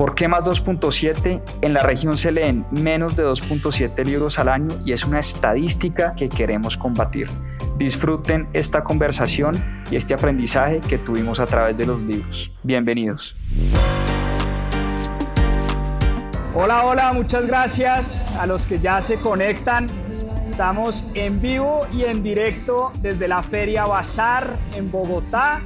[0.00, 1.42] ¿Por qué más 2.7?
[1.60, 6.14] En la región se leen menos de 2.7 libros al año y es una estadística
[6.14, 7.28] que queremos combatir.
[7.76, 12.50] Disfruten esta conversación y este aprendizaje que tuvimos a través de los libros.
[12.62, 13.36] Bienvenidos.
[16.54, 19.86] Hola, hola, muchas gracias a los que ya se conectan.
[20.46, 25.60] Estamos en vivo y en directo desde la Feria Bazar en Bogotá.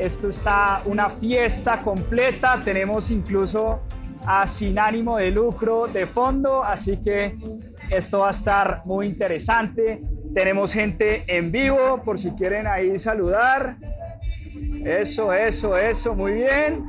[0.00, 2.58] Esto está una fiesta completa.
[2.64, 3.80] Tenemos incluso
[4.24, 7.36] a Sin ánimo de lucro de fondo, así que
[7.90, 10.00] esto va a estar muy interesante.
[10.34, 13.76] Tenemos gente en vivo, por si quieren ahí saludar.
[14.86, 16.82] Eso, eso, eso, muy bien.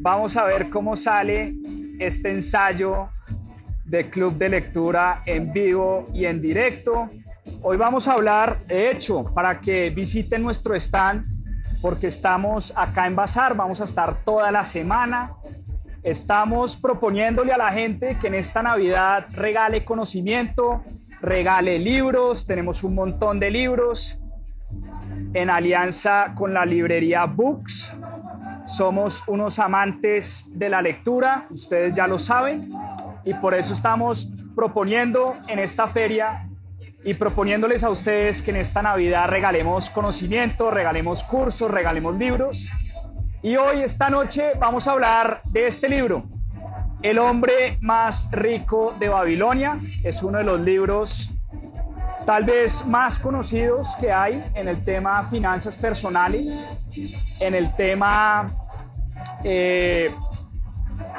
[0.00, 1.56] Vamos a ver cómo sale
[1.98, 3.10] este ensayo
[3.84, 7.10] de Club de Lectura en vivo y en directo.
[7.60, 11.33] Hoy vamos a hablar, de hecho, para que visiten nuestro stand,
[11.84, 15.32] porque estamos acá en Bazar, vamos a estar toda la semana.
[16.02, 20.82] Estamos proponiéndole a la gente que en esta Navidad regale conocimiento,
[21.20, 24.18] regale libros, tenemos un montón de libros
[25.34, 27.94] en alianza con la librería Books.
[28.64, 32.72] Somos unos amantes de la lectura, ustedes ya lo saben,
[33.26, 36.48] y por eso estamos proponiendo en esta feria
[37.04, 42.68] y proponiéndoles a ustedes que en esta Navidad regalemos conocimiento, regalemos cursos, regalemos libros.
[43.42, 46.24] Y hoy, esta noche, vamos a hablar de este libro,
[47.02, 51.30] el hombre más rico de Babilonia es uno de los libros
[52.24, 56.66] tal vez más conocidos que hay en el tema finanzas personales,
[57.38, 58.50] en el tema
[59.44, 60.14] eh,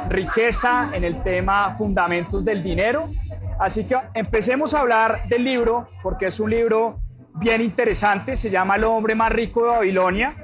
[0.09, 3.12] riqueza, en el tema fundamentos del dinero.
[3.60, 7.00] Así que empecemos a hablar del libro porque es un libro
[7.36, 10.36] bien interesante, se llama El hombre más rico de Babilonia,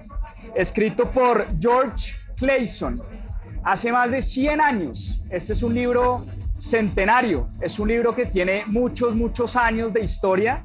[0.56, 3.02] escrito por George Clayson
[3.64, 5.22] hace más de 100 años.
[5.30, 6.26] Este es un libro
[6.58, 10.64] centenario, es un libro que tiene muchos, muchos años de historia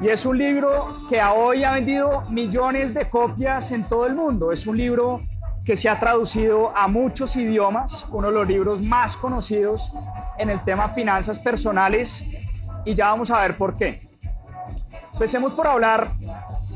[0.00, 4.50] y es un libro que hoy ha vendido millones de copias en todo el mundo.
[4.50, 5.22] Es un libro
[5.66, 9.92] que se ha traducido a muchos idiomas, uno de los libros más conocidos
[10.38, 12.24] en el tema finanzas personales
[12.84, 14.08] y ya vamos a ver por qué.
[15.12, 16.12] Empecemos por hablar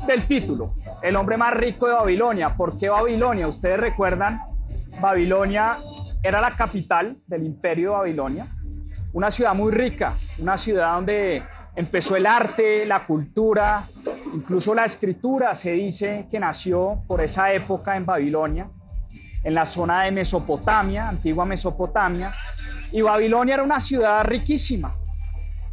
[0.05, 2.57] del título, El hombre más rico de Babilonia.
[2.57, 3.47] ¿Por qué Babilonia?
[3.47, 4.41] Ustedes recuerdan
[4.99, 5.77] Babilonia
[6.21, 8.47] era la capital del imperio de Babilonia,
[9.13, 11.43] una ciudad muy rica, una ciudad donde
[11.77, 13.87] empezó el arte, la cultura,
[14.33, 18.69] incluso la escritura se dice que nació por esa época en Babilonia,
[19.43, 22.33] en la zona de Mesopotamia, antigua Mesopotamia,
[22.91, 24.95] y Babilonia era una ciudad riquísima.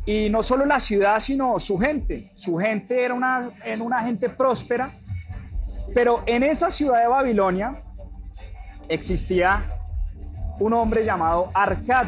[0.06, 2.30] Y no solo la ciudad, sino su gente.
[2.34, 4.90] Su gente era una, una gente próspera.
[5.94, 7.82] Pero en esa ciudad de Babilonia
[8.88, 9.64] existía
[10.58, 12.06] un hombre llamado Arcad,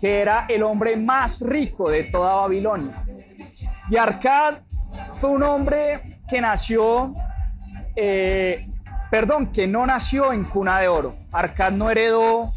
[0.00, 3.04] que era el hombre más rico de toda Babilonia.
[3.90, 4.58] Y Arcad
[5.20, 7.14] fue un hombre que nació,
[7.96, 8.68] eh,
[9.12, 11.16] perdón, que no nació en cuna de oro.
[11.30, 12.54] Arcad no heredó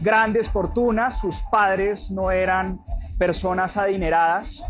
[0.00, 2.80] grandes fortunas, sus padres no eran
[3.16, 4.64] personas adineradas,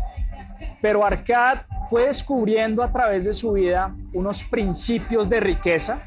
[0.79, 6.03] pero Arcad fue descubriendo a través de su vida unos principios de riqueza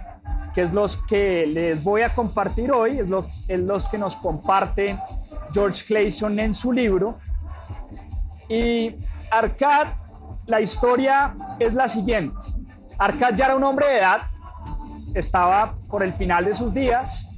[0.54, 4.97] que es los que les voy a compartir hoy, es los, que nos comparte
[5.53, 7.19] George Clayson en su libro.
[8.48, 8.94] Y
[9.28, 9.88] Arcad,
[10.47, 12.38] la historia es la siguiente.
[12.97, 14.22] Arcad ya era un hombre de edad,
[15.18, 17.28] estaba por el final de sus días,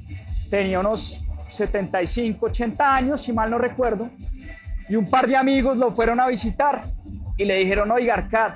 [0.50, 4.10] tenía unos 75, 80 años, si mal no recuerdo,
[4.88, 6.84] y un par de amigos lo fueron a visitar
[7.36, 8.52] y le dijeron, oiga Arcad,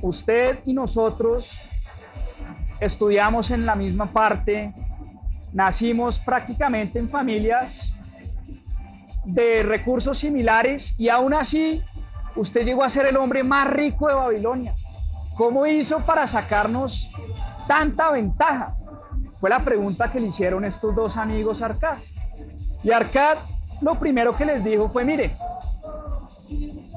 [0.00, 1.60] usted y nosotros
[2.80, 4.72] estudiamos en la misma parte,
[5.52, 7.94] nacimos prácticamente en familias
[9.24, 11.82] de recursos similares y aún así
[12.34, 14.74] usted llegó a ser el hombre más rico de Babilonia.
[15.42, 17.10] ¿Cómo hizo para sacarnos
[17.66, 18.76] tanta ventaja?
[19.38, 21.96] Fue la pregunta que le hicieron estos dos amigos a Arcad.
[22.84, 23.38] Y Arcad
[23.80, 25.36] lo primero que les dijo fue, mire,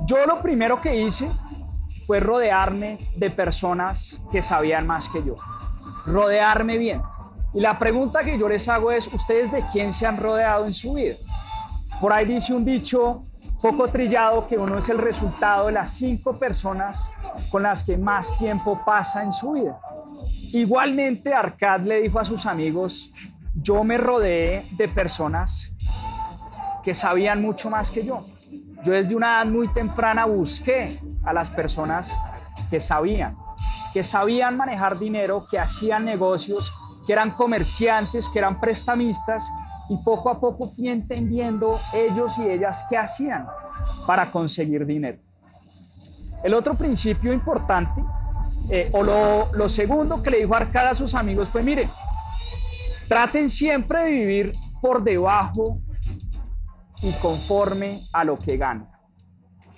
[0.05, 1.27] yo lo primero que hice
[2.05, 5.37] fue rodearme de personas que sabían más que yo
[6.05, 7.01] rodearme bien.
[7.51, 10.73] Y la pregunta que yo les hago es, ¿ustedes de quién se han rodeado en
[10.75, 11.15] su vida?
[11.99, 13.25] Por ahí dice un dicho
[13.59, 17.09] poco trillado que uno es el resultado de las cinco personas
[17.49, 19.79] con las que más tiempo pasa en su vida.
[20.51, 23.11] Igualmente, Arcad le dijo a sus amigos,
[23.53, 25.73] yo me rodeé de personas
[26.83, 28.25] que sabían mucho más que yo.
[28.83, 32.13] Yo desde una edad muy temprana busqué a las personas
[32.69, 33.35] que sabían,
[33.93, 36.71] que sabían manejar dinero, que hacían negocios,
[37.05, 39.51] que eran comerciantes, que eran prestamistas
[39.89, 43.47] y poco a poco fui entendiendo ellos y ellas qué hacían
[44.05, 45.24] para conseguir dinero.
[46.45, 48.03] El otro principio importante,
[48.69, 51.89] eh, o lo, segundo que le dijo Arcada a sus amigos fue, mire,
[53.07, 55.79] traten siempre de vivir por debajo
[57.01, 58.87] y conforme a lo que ganan.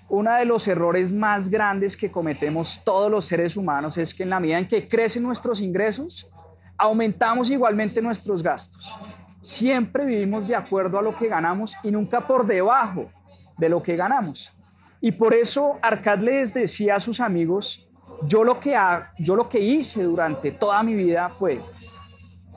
[0.10, 4.32] Uno de los errores más grandes que cometemos todos los seres humanos es que en
[4.32, 6.30] la medida en que crecen nuestros ingresos,
[6.78, 8.94] aumentamos igualmente nuestros gastos.
[9.40, 13.10] Siempre vivimos de acuerdo a lo que ganamos y nunca por debajo
[13.58, 14.57] de lo que ganamos.
[15.00, 17.88] Y por eso Arcad les decía a sus amigos,
[18.24, 18.76] yo lo que,
[19.20, 21.62] yo lo que hice durante toda mi vida fue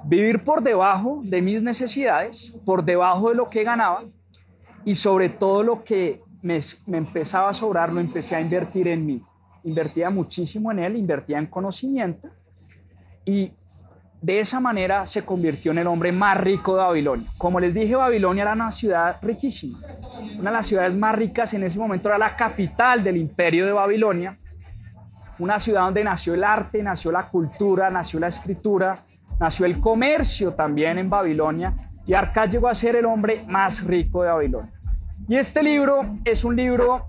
[0.05, 4.05] vivir por debajo de mis necesidades, por debajo de lo que ganaba
[4.85, 9.05] y sobre todo lo que me, me empezaba a sobrar lo empecé a invertir en
[9.05, 9.23] mí.
[9.63, 12.31] Invertía muchísimo en él, invertía en conocimiento
[13.27, 13.53] y
[14.23, 17.31] de esa manera se convirtió en el hombre más rico de Babilonia.
[17.39, 19.79] Como les dije, Babilonia era una ciudad riquísima.
[20.39, 23.73] Una de las ciudades más ricas en ese momento era la capital del imperio de
[23.73, 24.37] Babilonia.
[25.39, 28.95] Una ciudad donde nació el arte, nació la cultura, nació la escritura,
[29.39, 31.75] nació el comercio también en Babilonia.
[32.07, 34.73] Y Arcad llegó a ser el hombre más rico de Babilonia.
[35.29, 37.07] Y este libro es un libro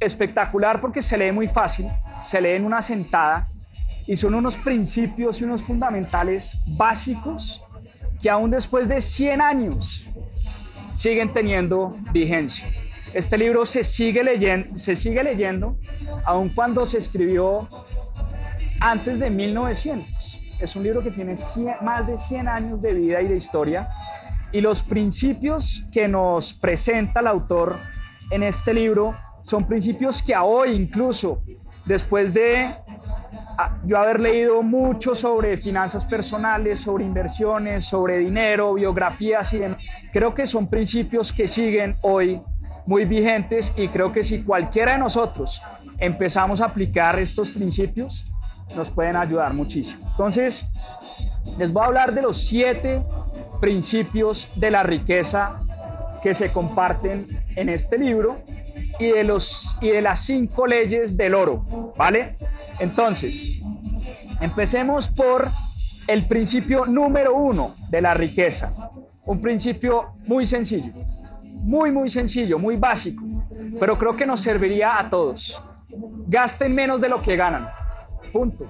[0.00, 1.86] espectacular porque se lee muy fácil,
[2.22, 3.48] se lee en una sentada
[4.06, 7.64] y son unos principios y unos fundamentales básicos
[8.20, 10.08] que aún después de 100 años
[10.94, 12.68] siguen teniendo vigencia.
[13.12, 15.78] Este libro se sigue leyendo, se sigue leyendo
[16.24, 17.68] aun cuando se escribió
[18.80, 20.40] antes de 1900.
[20.60, 21.34] Es un libro que tiene
[21.82, 23.88] más de 100 años de vida y de historia
[24.52, 27.78] y los principios que nos presenta el autor
[28.30, 31.42] en este libro son principios que hoy incluso,
[31.84, 32.74] después de
[33.84, 39.78] yo haber leído mucho sobre finanzas personales, sobre inversiones, sobre dinero, biografías y demás,
[40.12, 42.40] creo que son principios que siguen hoy
[42.86, 45.62] muy vigentes y creo que si cualquiera de nosotros
[45.98, 48.24] empezamos a aplicar estos principios,
[48.74, 50.06] nos pueden ayudar muchísimo.
[50.10, 50.72] Entonces,
[51.58, 53.02] les voy a hablar de los siete
[53.60, 55.60] principios de la riqueza
[56.22, 58.38] que se comparten en este libro
[58.98, 62.36] y de, los, y de las cinco leyes del oro, ¿vale?
[62.78, 63.52] Entonces,
[64.40, 65.50] empecemos por
[66.06, 68.72] el principio número uno de la riqueza.
[69.24, 70.92] Un principio muy sencillo,
[71.42, 73.24] muy, muy sencillo, muy básico,
[73.78, 75.62] pero creo que nos serviría a todos.
[76.28, 77.68] Gasten menos de lo que ganan.
[78.32, 78.66] Punto.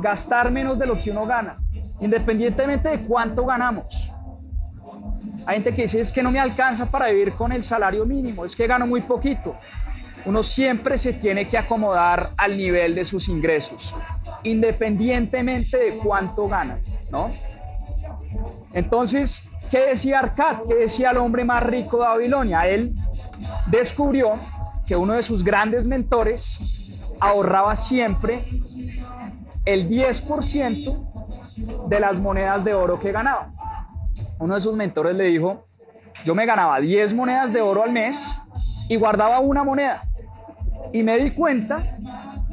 [0.00, 1.54] Gastar menos de lo que uno gana,
[2.00, 4.12] independientemente de cuánto ganamos.
[5.46, 8.44] Hay gente que dice, es que no me alcanza para vivir con el salario mínimo,
[8.44, 9.56] es que gano muy poquito
[10.26, 13.94] uno siempre se tiene que acomodar al nivel de sus ingresos,
[14.42, 16.78] independientemente de cuánto gana,
[17.10, 17.30] ¿no?
[18.72, 20.62] Entonces, ¿qué decía Arcad?
[20.66, 22.66] ¿Qué decía el hombre más rico de Babilonia?
[22.68, 22.94] Él
[23.66, 24.38] descubrió
[24.86, 26.90] que uno de sus grandes mentores
[27.20, 28.44] ahorraba siempre
[29.64, 33.53] el 10% de las monedas de oro que ganaba.
[34.38, 35.66] Uno de sus mentores le dijo,
[36.24, 38.36] yo me ganaba 10 monedas de oro al mes
[38.88, 40.02] y guardaba una moneda.
[40.92, 41.82] Y me di cuenta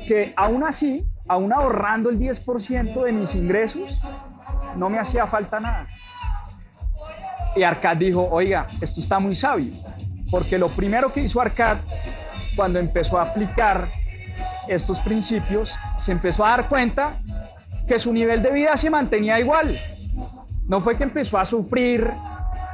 [0.07, 4.01] que aún así, aún ahorrando el 10% de mis ingresos,
[4.75, 5.87] no me hacía falta nada.
[7.55, 9.73] Y Arcad dijo, oiga, esto está muy sabio,
[10.29, 11.77] porque lo primero que hizo Arcad
[12.55, 13.89] cuando empezó a aplicar
[14.67, 17.19] estos principios, se empezó a dar cuenta
[17.87, 19.77] que su nivel de vida se mantenía igual.
[20.71, 22.09] No fue que empezó a sufrir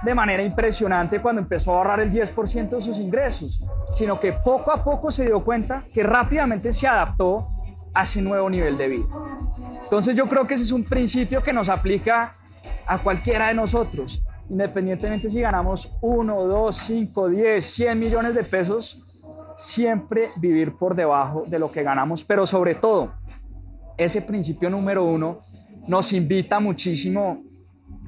[0.03, 3.63] de manera impresionante cuando empezó a ahorrar el 10% de sus ingresos,
[3.97, 7.47] sino que poco a poco se dio cuenta que rápidamente se adaptó
[7.95, 9.07] a ese nuevo nivel de vida.
[9.81, 12.35] Entonces yo creo que ese es un principio que nos aplica
[12.85, 19.19] a cualquiera de nosotros, independientemente si ganamos 1, 2, 5, 10, 100 millones de pesos,
[19.55, 23.13] siempre vivir por debajo de lo que ganamos, pero sobre todo,
[23.97, 25.39] ese principio número uno
[25.87, 27.46] nos invita muchísimo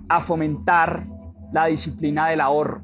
[0.09, 1.03] a fomentar
[1.53, 2.83] la disciplina del ahorro.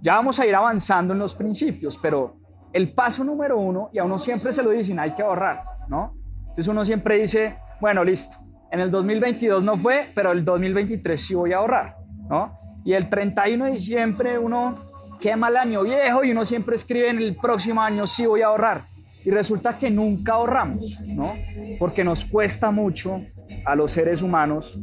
[0.00, 2.36] Ya vamos a ir avanzando en los principios, pero
[2.72, 6.14] el paso número uno, y a uno siempre se lo dicen, hay que ahorrar, ¿no?
[6.40, 8.36] Entonces uno siempre dice, bueno, listo,
[8.70, 11.96] en el 2022 no fue, pero el 2023 sí voy a ahorrar,
[12.28, 12.52] ¿no?
[12.84, 14.74] Y el 31 de diciembre uno
[15.20, 18.46] quema el año viejo y uno siempre escribe en el próximo año sí voy a
[18.46, 18.82] ahorrar.
[19.24, 21.34] Y resulta que nunca ahorramos, ¿no?
[21.78, 23.20] Porque nos cuesta mucho
[23.64, 24.78] a los seres humanos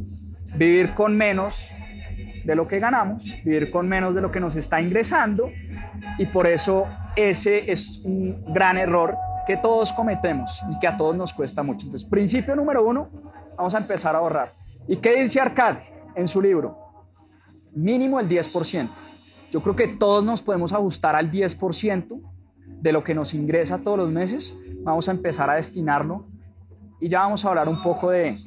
[0.58, 1.70] vivir con menos
[2.44, 5.52] de lo que ganamos, vivir con menos de lo que nos está ingresando
[6.18, 6.86] y por eso
[7.16, 9.16] ese es un gran error
[9.48, 11.86] que todos cometemos y que a todos nos cuesta mucho.
[11.86, 13.10] Entonces, principio número uno,
[13.58, 14.54] vamos a empezar a ahorrar.
[14.88, 15.78] ¿Y qué dice Arcad
[16.16, 16.78] en su libro?
[17.74, 18.90] Mínimo el 10%.
[19.52, 22.22] Yo creo que todos nos podemos ajustar al 10%
[22.66, 24.58] de lo que nos ingresa todos los meses.
[24.82, 26.26] Vamos a empezar a destinarlo
[27.00, 28.38] y ya vamos a hablar un poco de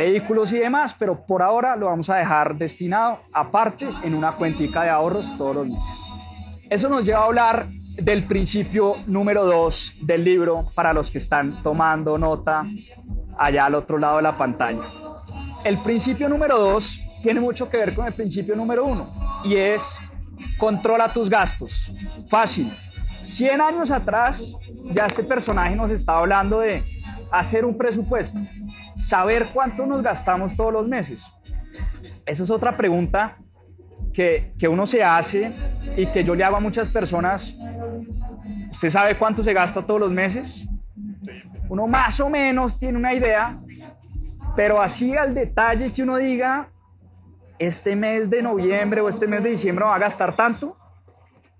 [0.00, 4.82] vehículos y demás, pero por ahora lo vamos a dejar destinado aparte en una cuentica
[4.82, 6.04] de ahorros todos los meses.
[6.70, 7.66] Eso nos lleva a hablar
[7.96, 12.64] del principio número 2 del libro para los que están tomando nota
[13.36, 14.84] allá al otro lado de la pantalla.
[15.64, 19.98] El principio número 2 tiene mucho que ver con el principio número 1 y es
[20.58, 21.92] controla tus gastos.
[22.28, 22.72] Fácil.
[23.22, 24.56] 100 años atrás
[24.92, 26.82] ya este personaje nos estaba hablando de
[27.30, 28.38] hacer un presupuesto,
[28.96, 31.24] saber cuánto nos gastamos todos los meses.
[32.26, 33.38] Esa es otra pregunta
[34.12, 35.52] que, que uno se hace
[35.96, 37.56] y que yo le hago a muchas personas.
[38.70, 40.68] ¿Usted sabe cuánto se gasta todos los meses?
[41.68, 43.60] Uno más o menos tiene una idea,
[44.56, 46.68] pero así al detalle que uno diga,
[47.58, 50.76] este mes de noviembre o este mes de diciembre va a gastar tanto,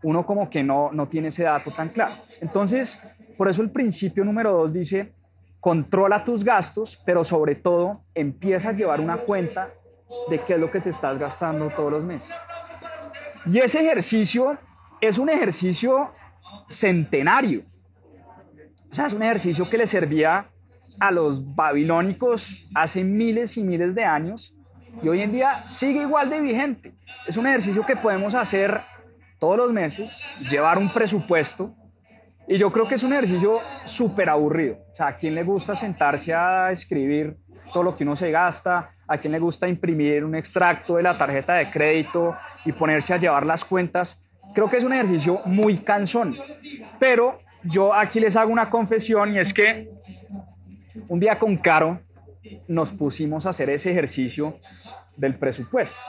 [0.03, 2.15] uno como que no, no tiene ese dato tan claro.
[2.41, 2.99] Entonces,
[3.37, 5.13] por eso el principio número dos dice,
[5.61, 9.71] controla tus gastos, pero sobre todo empieza a llevar una cuenta
[10.29, 12.35] de qué es lo que te estás gastando todos los meses.
[13.47, 14.59] Y ese ejercicio
[15.01, 16.11] es un ejercicio
[16.69, 17.63] centenario.
[18.91, 20.51] O sea, es un ejercicio que le servía
[20.99, 24.55] a los babilónicos hace miles y miles de años
[25.03, 26.95] y hoy en día sigue igual de vigente.
[27.27, 28.81] Es un ejercicio que podemos hacer
[29.39, 31.75] todos los meses, llevar un presupuesto
[32.51, 34.79] y yo creo que es un ejercicio súper aburrido.
[34.91, 37.37] O sea, ¿a quién le gusta sentarse a escribir
[37.73, 38.91] todo lo que uno se gasta?
[39.07, 43.19] ¿A quién le gusta imprimir un extracto de la tarjeta de crédito y ponerse a
[43.19, 44.25] llevar las cuentas?
[44.53, 46.37] Creo que es un ejercicio muy cansón.
[46.99, 49.89] Pero yo aquí les hago una confesión y es que
[51.07, 52.01] un día con Caro
[52.67, 54.59] nos pusimos a hacer ese ejercicio
[55.17, 56.01] del presupuesto.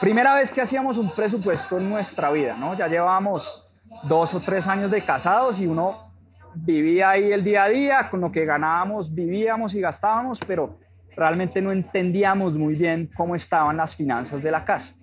[0.00, 2.76] Primera vez que hacíamos un presupuesto en nuestra vida, ¿no?
[2.76, 3.69] Ya llevábamos
[4.04, 6.12] dos o tres años de casados y uno
[6.54, 10.78] vivía ahí el día a día, con lo que ganábamos, vivíamos y gastábamos, pero
[11.16, 14.94] realmente no entendíamos muy bien cómo estaban las finanzas de la casa.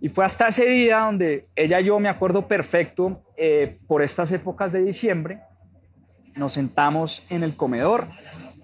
[0.00, 4.30] Y fue hasta ese día donde ella y yo, me acuerdo perfecto, eh, por estas
[4.30, 5.40] épocas de diciembre,
[6.36, 8.06] nos sentamos en el comedor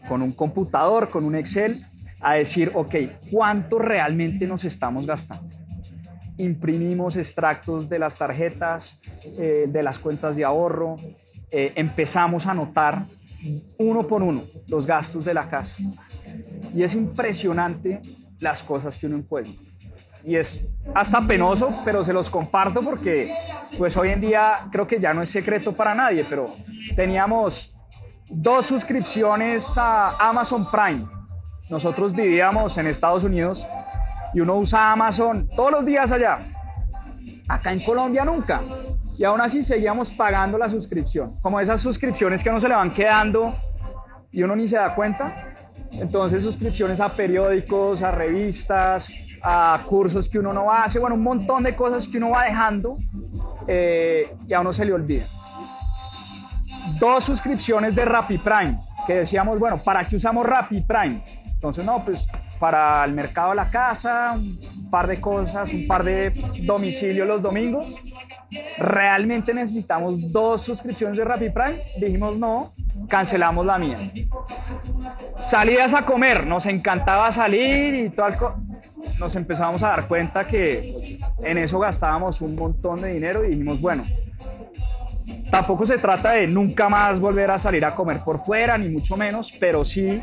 [0.08, 1.84] con un computador, con un Excel,
[2.20, 2.94] a decir, ok,
[3.30, 5.54] ¿cuánto realmente nos estamos gastando?
[6.36, 9.00] Imprimimos extractos de las tarjetas,
[9.38, 10.96] eh, de las cuentas de ahorro,
[11.50, 13.06] eh, empezamos a anotar
[13.78, 15.76] uno por uno los gastos de la casa.
[16.74, 18.00] Y es impresionante
[18.40, 19.62] las cosas que uno encuentra.
[20.24, 23.32] Y es hasta penoso, pero se los comparto porque
[23.76, 26.54] pues hoy en día creo que ya no es secreto para nadie, pero
[26.96, 27.76] teníamos
[28.28, 31.06] dos suscripciones a Amazon Prime.
[31.68, 33.66] Nosotros vivíamos en Estados Unidos
[34.34, 36.38] y uno usa Amazon todos los días allá.
[37.48, 38.62] Acá en Colombia nunca.
[39.16, 41.38] Y aún así seguíamos pagando la suscripción.
[41.40, 43.54] Como esas suscripciones que a uno se le van quedando
[44.32, 45.54] y uno ni se da cuenta.
[45.92, 49.08] Entonces suscripciones a periódicos, a revistas,
[49.40, 52.96] a cursos que uno no hace, bueno, un montón de cosas que uno va dejando
[53.68, 55.26] eh, y a uno se le olvida.
[56.98, 61.22] Dos suscripciones de Rappi Prime, que decíamos, bueno, ¿para qué usamos Rappi Prime?
[61.46, 62.26] Entonces, no, pues
[62.58, 66.30] para el mercado de la casa, un par de cosas, un par de
[66.62, 67.96] domicilios los domingos.
[68.78, 71.82] ¿Realmente necesitamos dos suscripciones de Rappi Prime?
[71.98, 72.72] Dijimos no,
[73.08, 73.96] cancelamos la mía.
[75.38, 78.56] Salidas a comer, nos encantaba salir y todo
[79.18, 83.80] nos empezamos a dar cuenta que en eso gastábamos un montón de dinero y dijimos,
[83.80, 84.04] bueno,
[85.50, 89.16] tampoco se trata de nunca más volver a salir a comer por fuera, ni mucho
[89.16, 90.22] menos, pero sí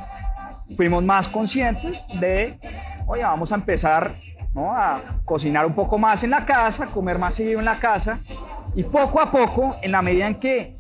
[0.75, 2.59] fuimos más conscientes de,
[3.07, 4.15] oye, vamos a empezar
[4.55, 8.19] a cocinar un poco más en la casa, comer más seguido en la casa,
[8.75, 10.77] y poco a poco, en la medida en que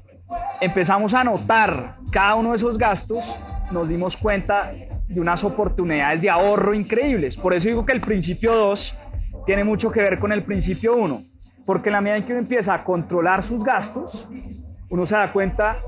[0.59, 3.39] empezamos a notar cada uno de esos gastos,
[3.71, 4.71] nos dimos cuenta
[5.07, 7.35] de unas oportunidades de ahorro increíbles.
[7.35, 8.97] Por eso digo que el principio 2
[9.45, 11.21] tiene mucho que ver con el principio 1,
[11.65, 14.27] porque en la medida en que uno empieza a controlar sus gastos,
[14.91, 15.79] uno se da cuenta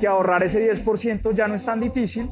[0.00, 2.30] que ahorrar ese 10% ya no es tan difícil.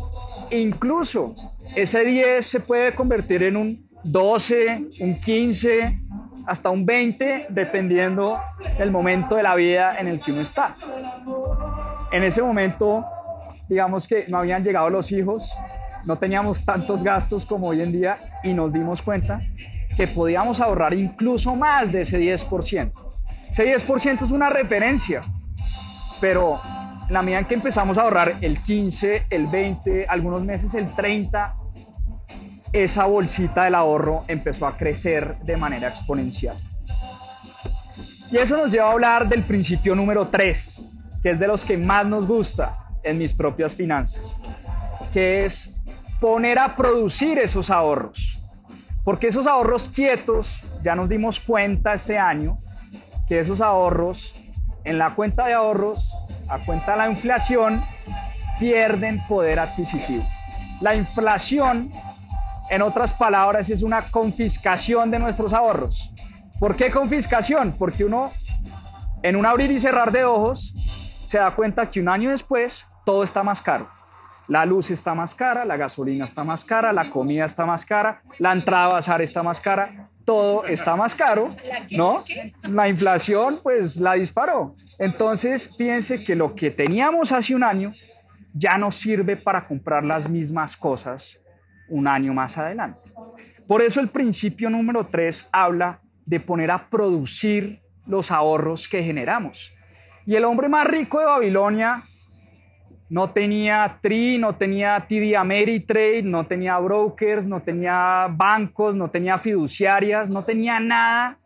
[0.51, 1.35] Incluso
[1.75, 6.01] ese 10 se puede convertir en un 12, un 15,
[6.47, 8.39] hasta un 20, dependiendo
[8.79, 10.73] del momento de la vida en el que uno está.
[12.13, 13.05] En ese momento,
[13.69, 15.53] digamos que no habían llegado los hijos,
[16.07, 19.41] no teníamos tantos gastos como hoy en día y nos dimos cuenta
[19.97, 22.93] que podíamos ahorrar incluso más de ese 10%.
[23.51, 25.23] Ese 10% es una referencia,
[26.21, 26.61] pero
[27.07, 30.95] en la medida en que empezamos a ahorrar el 15, el 20, algunos meses el
[30.95, 31.57] 30,
[32.73, 36.57] esa bolsita del ahorro empezó a crecer de manera exponencial.
[38.31, 40.81] Y eso nos lleva a hablar del principio número 3,
[41.23, 44.41] que es de los que más nos gusta en mis propias finanzas,
[45.13, 45.81] que es
[46.21, 48.41] poner a producir esos ahorros.
[49.05, 52.59] Porque esos ahorros quietos, ya nos dimos cuenta este año,
[53.29, 54.35] que esos ahorros
[54.85, 56.15] en la cuenta de ahorros,
[56.49, 57.83] a cuenta de la inflación,
[58.59, 60.25] pierden poder adquisitivo.
[60.81, 61.91] La inflación,
[62.71, 66.13] en otras palabras, es una confiscación de nuestros ahorros.
[66.61, 67.75] ¿Por qué confiscación?
[67.79, 68.33] Porque uno,
[69.23, 70.75] en un abrir y cerrar de ojos,
[71.27, 73.89] se da cuenta que un año después todo está más caro.
[74.47, 78.21] La luz está más cara, la gasolina está más cara, la comida está más cara,
[78.39, 81.55] la entrada a bazar está más cara, todo está más caro,
[81.91, 82.25] ¿no?
[82.69, 84.77] La inflación pues la disparó.
[84.99, 87.93] Entonces, piense que lo que teníamos hace un año
[88.53, 91.41] ya no sirve para comprar las mismas cosas
[91.89, 93.11] un año más adelante.
[93.67, 99.73] Por eso el principio número 3 habla de poner a producir los ahorros que generamos.
[100.27, 102.03] Y el hombre más rico de Babilonia
[103.09, 109.39] no tenía TRI, no tenía TD Ameritrade, no tenía brokers, no tenía bancos, no tenía
[109.39, 111.39] fiduciarias, no tenía nada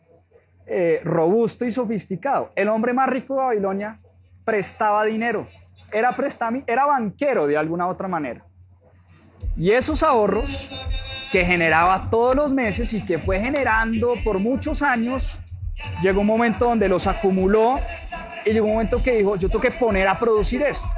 [0.67, 2.53] eh, robusto y sofisticado.
[2.55, 3.99] El hombre más rico de Babilonia
[4.45, 5.47] prestaba dinero,
[5.93, 8.45] era, prestami, era banquero de alguna otra manera.
[9.57, 10.73] Y esos ahorros
[11.31, 15.39] que generaba todos los meses y que fue generando por muchos años,
[16.01, 17.81] llegó un momento donde los acumuló
[18.45, 20.89] y llegó un momento que dijo, yo tengo que poner a producir esto.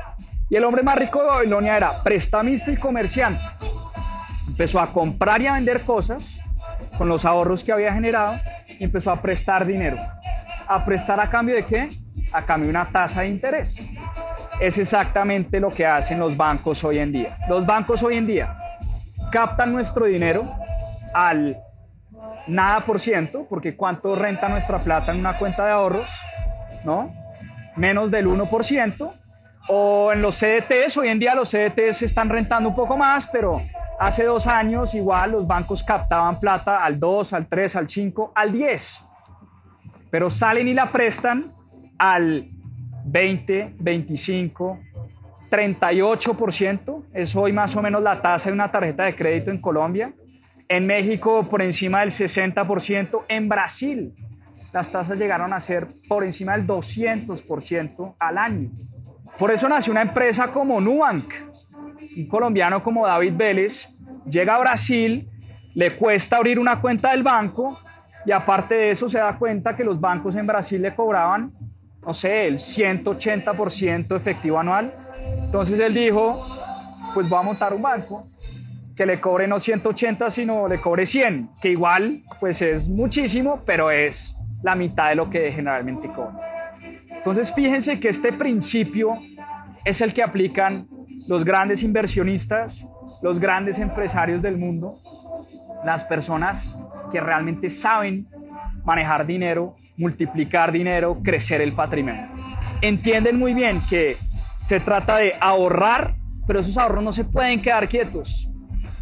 [0.51, 3.41] Y el hombre más rico de Babilonia era prestamista y comerciante.
[4.49, 6.41] Empezó a comprar y a vender cosas
[6.99, 8.35] con los ahorros que había generado
[8.67, 9.97] y empezó a prestar dinero.
[10.67, 11.91] ¿A prestar a cambio de qué?
[12.33, 13.89] A cambio de una tasa de interés.
[14.61, 17.39] Es exactamente lo que hacen los bancos hoy en día.
[17.49, 18.57] Los bancos hoy en día
[19.31, 20.53] captan nuestro dinero
[21.15, 21.59] al
[22.49, 26.11] nada por ciento, porque ¿cuánto renta nuestra plata en una cuenta de ahorros?
[26.85, 27.15] ¿No?
[27.77, 29.20] Menos del 1%.
[29.69, 33.27] O en los CDTs, hoy en día los CDTs se están rentando un poco más,
[33.27, 33.63] pero
[33.99, 38.53] hace dos años igual los bancos captaban plata al 2, al 3, al 5, al
[38.53, 39.05] 10.
[40.11, 41.53] Pero salen y la prestan
[41.99, 42.49] al
[43.05, 44.81] 20, 25,
[45.51, 47.05] 38%.
[47.13, 50.13] Es hoy más o menos la tasa de una tarjeta de crédito en Colombia.
[50.69, 53.25] En México por encima del 60%.
[53.29, 54.15] En Brasil
[54.73, 58.71] las tasas llegaron a ser por encima del 200% al año.
[59.41, 61.33] Por eso nació una empresa como Nubank.
[62.15, 63.99] Un colombiano como David Vélez
[64.31, 65.31] llega a Brasil,
[65.75, 67.81] le cuesta abrir una cuenta del banco
[68.27, 71.55] y aparte de eso se da cuenta que los bancos en Brasil le cobraban,
[72.07, 74.93] no sé, el 180% efectivo anual.
[75.43, 76.47] Entonces él dijo,
[77.15, 78.27] pues voy a montar un banco
[78.95, 83.91] que le cobre no 180, sino le cobre 100, que igual pues es muchísimo, pero
[83.91, 86.60] es la mitad de lo que generalmente cobra.
[87.21, 89.19] Entonces fíjense que este principio
[89.85, 90.89] es el que aplican
[91.29, 92.89] los grandes inversionistas,
[93.21, 94.99] los grandes empresarios del mundo,
[95.85, 96.75] las personas
[97.13, 98.27] que realmente saben
[98.87, 102.27] manejar dinero, multiplicar dinero, crecer el patrimonio.
[102.81, 104.17] Entienden muy bien que
[104.63, 108.49] se trata de ahorrar, pero esos ahorros no se pueden quedar quietos.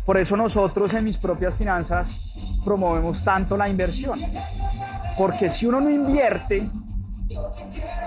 [0.05, 4.19] Por eso nosotros en mis propias finanzas promovemos tanto la inversión.
[5.17, 6.69] Porque si uno no invierte,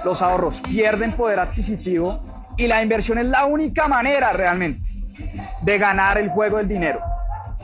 [0.04, 2.20] los ahorros pierden poder adquisitivo
[2.58, 4.84] y la inversión es la única manera realmente
[5.62, 7.00] de ganar el juego del dinero.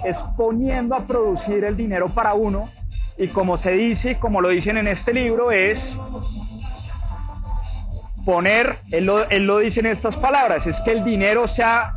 [0.03, 2.69] Es poniendo a producir el dinero para uno
[3.17, 5.99] y como se dice, como lo dicen en este libro, es
[8.25, 11.93] poner, él lo, él lo dice en estas palabras, es que el dinero sea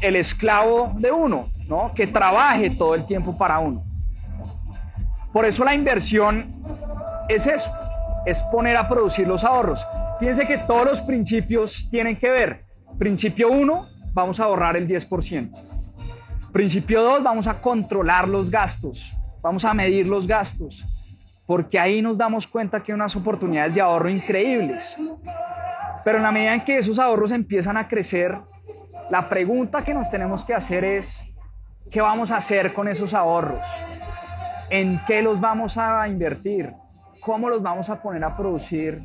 [0.00, 1.92] el esclavo de uno, ¿no?
[1.94, 3.82] que trabaje todo el tiempo para uno.
[5.32, 6.54] Por eso la inversión
[7.28, 7.72] es eso,
[8.24, 9.86] es poner a producir los ahorros.
[10.18, 12.64] Fíjense que todos los principios tienen que ver.
[12.98, 15.50] Principio 1, vamos a ahorrar el 10%.
[16.52, 19.16] Principio 2, vamos a controlar los gastos.
[19.40, 20.86] Vamos a medir los gastos.
[21.46, 24.96] Porque ahí nos damos cuenta que hay unas oportunidades de ahorro increíbles.
[26.04, 28.38] Pero en la medida en que esos ahorros empiezan a crecer,
[29.10, 31.24] la pregunta que nos tenemos que hacer es,
[31.90, 33.66] ¿qué vamos a hacer con esos ahorros?
[34.72, 36.72] en qué los vamos a invertir,
[37.22, 39.00] cómo los vamos a poner a producir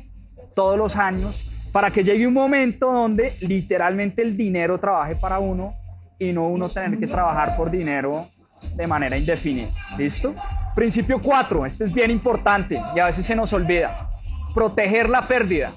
[0.54, 5.74] todos los años para que llegue un momento donde literalmente el dinero trabaje para uno
[6.18, 8.26] y no uno tener que trabajar por dinero
[8.74, 9.68] de manera indefinida.
[9.96, 10.34] ¿Listo?
[10.74, 14.10] Principio 4, este es bien importante y a veces se nos olvida.
[14.52, 15.72] Proteger la pérdida,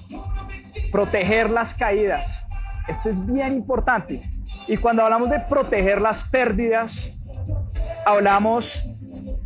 [0.90, 2.44] proteger las caídas.
[2.88, 4.20] Este es bien importante.
[4.66, 7.12] Y cuando hablamos de proteger las pérdidas,
[8.04, 8.84] hablamos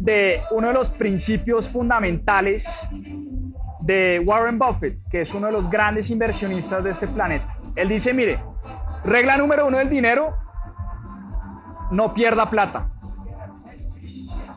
[0.07, 2.89] de uno de los principios fundamentales
[3.81, 7.57] de Warren Buffett, que es uno de los grandes inversionistas de este planeta.
[7.75, 8.41] Él dice, mire,
[9.05, 10.37] regla número uno del dinero,
[11.91, 12.89] no pierda plata.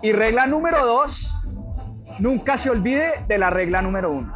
[0.03, 1.35] Y regla número dos,
[2.19, 4.31] nunca se olvide de la regla número uno.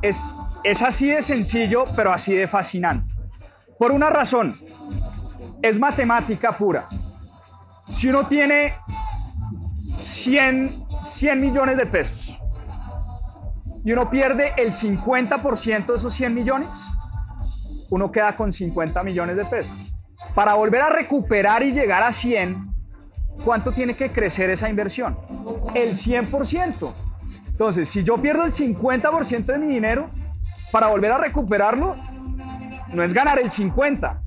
[0.00, 3.14] Es, es así de sencillo, pero así de fascinante.
[3.78, 4.58] Por una razón,
[5.60, 6.88] es matemática pura.
[7.90, 8.74] Si uno tiene
[9.98, 12.40] 100, 100 millones de pesos
[13.84, 16.90] y uno pierde el 50% de esos 100 millones,
[17.90, 19.94] uno queda con 50 millones de pesos.
[20.34, 22.68] Para volver a recuperar y llegar a 100,
[23.44, 25.18] ¿cuánto tiene que crecer esa inversión?
[25.74, 26.94] El 100%.
[27.46, 30.10] Entonces, si yo pierdo el 50% de mi dinero,
[30.70, 31.96] para volver a recuperarlo,
[32.92, 34.22] no es ganar el 50,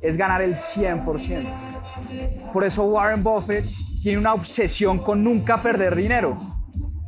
[0.00, 2.52] es ganar el 100%.
[2.52, 3.66] Por eso Warren Buffett
[4.02, 6.36] tiene una obsesión con nunca perder dinero.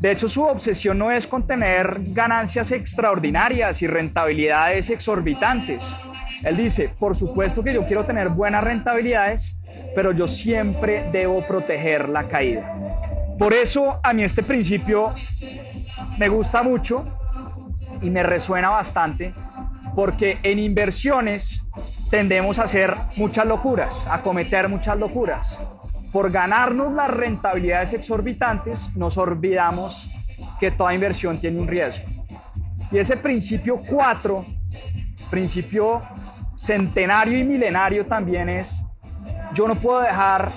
[0.00, 5.94] De hecho, su obsesión no es con tener ganancias extraordinarias y rentabilidades exorbitantes.
[6.42, 9.59] Él dice, por supuesto que yo quiero tener buenas rentabilidades,
[9.94, 12.70] pero yo siempre debo proteger la caída.
[13.38, 15.12] Por eso a mí este principio
[16.18, 17.18] me gusta mucho
[18.02, 19.35] y me resuena bastante,
[19.96, 21.64] porque en inversiones
[22.11, 25.59] tendemos a hacer muchas locuras, a cometer muchas locuras.
[26.14, 30.09] Por ganarnos las rentabilidades exorbitantes, nos olvidamos
[30.61, 32.07] que toda inversión tiene un riesgo.
[32.92, 34.46] Y ese principio 4,
[35.29, 36.03] principio
[36.55, 38.81] centenario y milenario también es,
[39.55, 40.53] yo no puedo dejar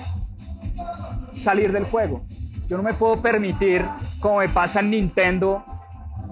[1.34, 2.24] salir del juego.
[2.68, 3.84] Yo no me puedo permitir,
[4.20, 5.64] como me pasa en Nintendo,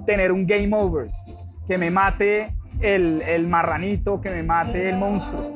[0.06, 1.10] tener un game over,
[1.66, 5.52] que me mate el, marranito, que me mate el monstruo.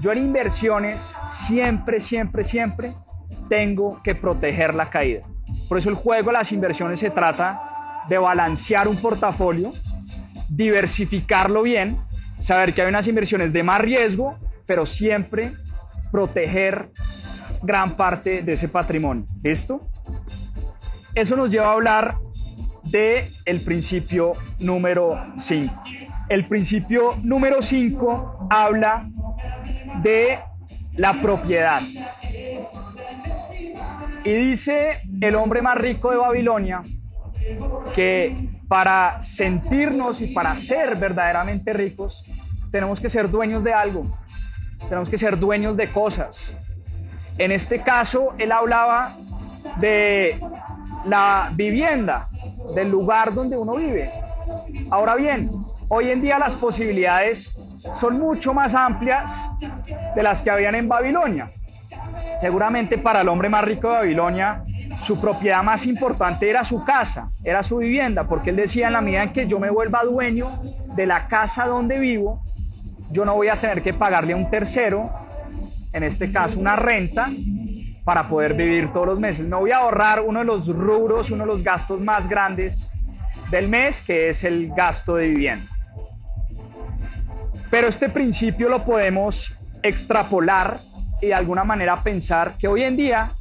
[0.00, 3.03] Yo en inversiones siempre, siempre, siempre
[3.48, 5.22] tengo que proteger la caída.
[5.68, 9.72] Por eso el juego de las inversiones se trata de balancear un portafolio,
[10.48, 11.98] diversificarlo bien,
[12.38, 15.52] saber que hay unas inversiones de más riesgo, pero siempre
[16.12, 16.90] proteger
[17.62, 19.26] gran parte de ese patrimonio.
[19.42, 19.88] ¿Listo?
[21.14, 22.16] Eso nos lleva a hablar
[22.84, 23.28] de
[23.64, 25.82] principio número 5.
[26.28, 29.08] El principio número 5 habla
[30.02, 30.38] de
[30.96, 31.82] la propiedad.
[34.24, 36.82] Y dice el hombre más rico de Babilonia
[37.94, 38.34] que
[38.68, 42.24] para sentirnos y para ser verdaderamente ricos,
[42.70, 44.06] tenemos que ser dueños de algo,
[44.88, 46.56] tenemos que ser dueños de cosas.
[47.36, 49.18] En este caso, él hablaba
[49.76, 50.40] de
[51.04, 52.30] la vivienda,
[52.74, 54.10] del lugar donde uno vive.
[54.90, 55.50] Ahora bien,
[55.88, 57.54] Hoy en día las posibilidades
[57.92, 59.48] son mucho más amplias
[60.16, 61.52] de las que habían en Babilonia.
[62.40, 64.64] Seguramente para el hombre más rico de Babilonia,
[65.00, 69.00] su propiedad más importante era su casa, era su vivienda, porque él decía en la
[69.00, 70.62] medida en que yo me vuelva dueño
[70.94, 72.42] de la casa donde vivo,
[73.10, 75.10] yo no voy a tener que pagarle a un tercero,
[75.92, 77.30] en este caso una renta,
[78.04, 79.46] para poder vivir todos los meses.
[79.46, 82.90] Me voy a ahorrar uno de los rubros, uno de los gastos más grandes
[83.50, 85.70] del mes, que es el gasto de vivienda.
[87.70, 90.80] Pero este principio lo podemos extrapolar
[91.20, 93.32] y de alguna manera pensar que hoy en día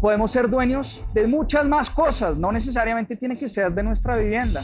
[0.00, 4.62] podemos ser dueños de muchas más cosas, no necesariamente tiene que ser de nuestra vivienda.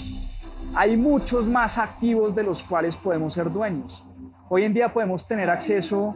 [0.75, 4.05] Hay muchos más activos de los cuales podemos ser dueños.
[4.49, 6.15] Hoy en día podemos tener acceso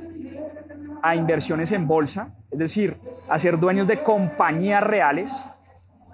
[1.03, 2.97] a inversiones en bolsa, es decir,
[3.29, 5.49] a ser dueños de compañías reales.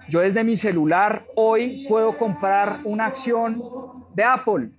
[0.09, 3.61] Yo desde mi celular hoy puedo comprar una acción
[4.13, 4.69] de Apple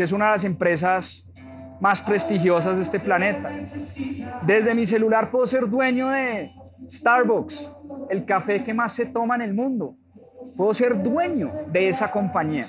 [0.00, 1.29] que es una de las empresas
[1.80, 3.50] más prestigiosas de este planeta.
[4.42, 6.52] Desde mi celular puedo ser dueño de
[6.88, 7.70] Starbucks,
[8.10, 9.96] el café que más se toma en el mundo.
[10.56, 12.68] Puedo ser dueño de esa compañía.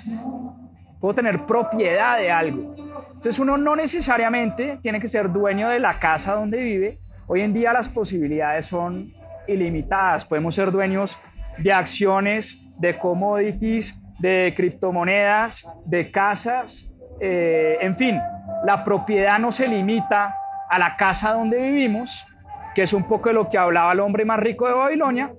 [1.00, 2.74] Puedo tener propiedad de algo.
[3.08, 6.98] Entonces uno no necesariamente tiene que ser dueño de la casa donde vive.
[7.26, 9.12] Hoy en día las posibilidades son
[9.46, 10.24] ilimitadas.
[10.24, 11.20] Podemos ser dueños
[11.58, 18.20] de acciones, de commodities, de criptomonedas, de casas, eh, en fin,
[18.64, 20.36] la propiedad no se limita
[20.68, 22.26] a la casa donde vivimos,
[22.74, 25.32] que es un poco de lo que hablaba el hombre más rico de Babilonia,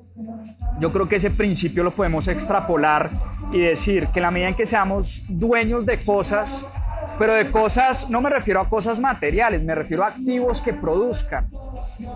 [0.79, 3.09] yo creo que ese principio lo podemos extrapolar
[3.51, 6.65] y decir que en la medida en que seamos dueños de cosas,
[7.19, 11.49] pero de cosas, no me refiero a cosas materiales, me refiero a activos que produzcan,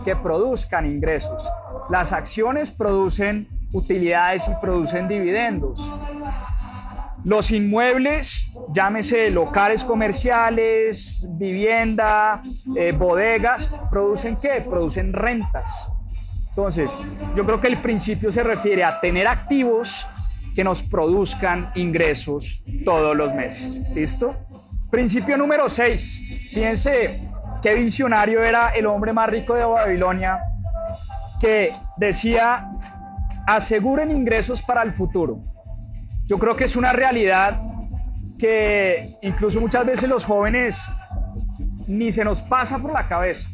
[0.04, 1.50] que produzcan ingresos.
[1.90, 5.94] Las acciones producen utilidades y producen dividendos.
[7.28, 12.42] Los inmuebles, llámese locales comerciales, vivienda,
[12.74, 14.62] eh, bodegas, ¿producen qué?
[14.62, 15.92] Producen rentas.
[16.48, 17.04] Entonces,
[17.36, 20.08] yo creo que el principio se refiere a tener activos
[20.56, 23.82] que nos produzcan ingresos todos los meses.
[23.94, 24.34] ¿Listo?
[24.90, 26.22] Principio número 6.
[26.54, 27.30] Fíjense
[27.62, 30.40] qué visionario era el hombre más rico de Babilonia
[31.42, 32.70] que decía,
[33.46, 35.57] aseguren ingresos para el futuro.
[36.28, 37.62] Yo creo que es una realidad
[38.38, 40.92] que incluso muchas veces los jóvenes
[41.88, 43.48] ni se nos pasa por la cabeza.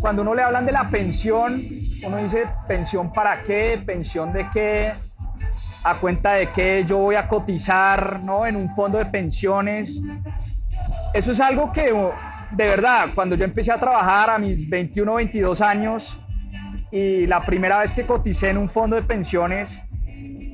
[0.00, 1.62] Cuando uno le hablan de la pensión,
[2.04, 4.92] uno dice, pensión para qué, pensión de qué,
[5.84, 8.46] a cuenta de qué yo voy a cotizar ¿no?
[8.46, 10.02] en un fondo de pensiones.
[11.14, 15.60] Eso es algo que, de verdad, cuando yo empecé a trabajar a mis 21, 22
[15.60, 16.20] años
[16.90, 19.84] y la primera vez que coticé en un fondo de pensiones,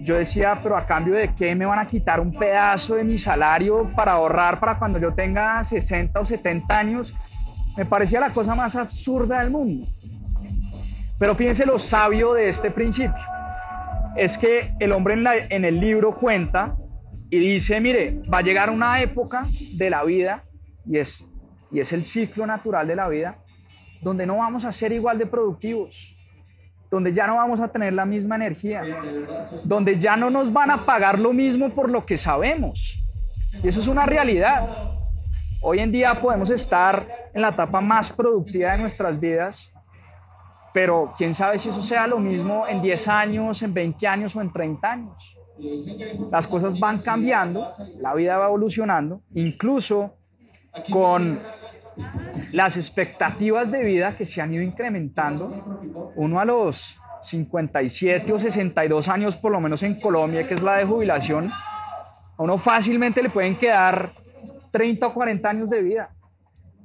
[0.04, 3.16] yo decía, pero a cambio de qué me van a quitar un pedazo de mi
[3.16, 7.14] salario para ahorrar para cuando yo tenga 60 o 70 años,
[7.74, 9.86] me parecía la cosa más absurda del mundo.
[11.18, 13.16] Pero fíjense lo sabio de este principio.
[14.14, 15.14] Es que el hombre
[15.48, 16.76] en, el libro cuenta
[17.30, 20.44] y dice, mire, va a llegar una época de la vida,
[20.86, 21.26] y es,
[21.72, 23.38] y es el ciclo natural de la vida,
[24.02, 26.13] donde no vamos a ser igual de productivos
[26.94, 28.82] donde ya no vamos a tener la misma energía,
[29.64, 33.04] donde ya no nos van a pagar lo mismo por lo que sabemos.
[33.62, 34.68] Y eso es una realidad.
[35.60, 39.72] Hoy en día podemos estar en la etapa más productiva de nuestras vidas,
[40.72, 44.40] pero quién sabe si eso sea lo mismo en 10 años, en 20 años o
[44.40, 45.38] en 30 años.
[46.30, 50.16] Las cosas van cambiando, la vida va evolucionando, incluso
[50.92, 51.40] con
[52.52, 59.08] las expectativas de vida que se han ido incrementando, uno a los 57 o 62
[59.08, 63.30] años, por lo menos en Colombia, que es la de jubilación, a uno fácilmente le
[63.30, 64.12] pueden quedar
[64.70, 66.10] 30 o 40 años de vida.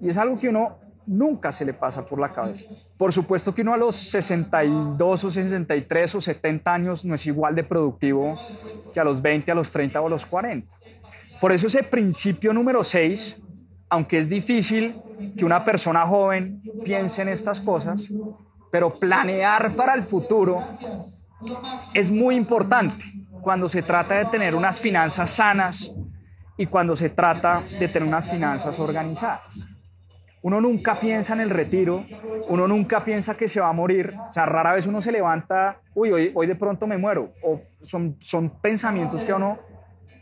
[0.01, 2.69] Y es algo que uno nunca se le pasa por la cabeza.
[2.97, 7.55] Por supuesto que uno a los 62 o 63 o 70 años no es igual
[7.55, 8.39] de productivo
[8.93, 10.67] que a los 20, a los 30 o a los 40.
[11.41, 13.41] Por eso ese principio número 6
[13.89, 14.95] aunque es difícil
[15.37, 18.09] que una persona joven piense en estas cosas,
[18.71, 20.63] pero planear para el futuro
[21.93, 23.03] es muy importante
[23.41, 25.93] cuando se trata de tener unas finanzas sanas
[26.57, 29.65] y cuando se trata de tener unas finanzas organizadas.
[30.41, 32.05] Uno nunca piensa en el retiro,
[32.47, 35.81] uno nunca piensa que se va a morir, o sea, rara vez uno se levanta,
[35.95, 39.59] uy, hoy, de pronto me muero, o son, son pensamientos que a uno,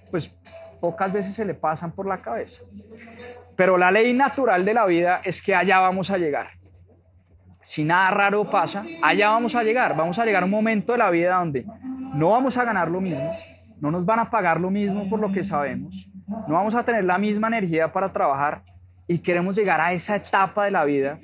[0.10, 0.36] pues
[0.80, 2.62] pocas veces se le pasan por la cabeza.
[3.58, 6.52] Pero la ley natural de la vida es que allá vamos a llegar.
[7.62, 9.98] Si nada raro pasa, allá vamos a llegar.
[9.98, 11.66] Vamos a llegar a un momento de la vida donde
[12.14, 13.32] no vamos a ganar lo mismo,
[13.80, 16.10] no nos van a pagar lo mismo por lo que sabemos,
[16.48, 18.64] no vamos a tener la misma energía para trabajar
[19.08, 21.20] y queremos llegar a esa etapa de la vida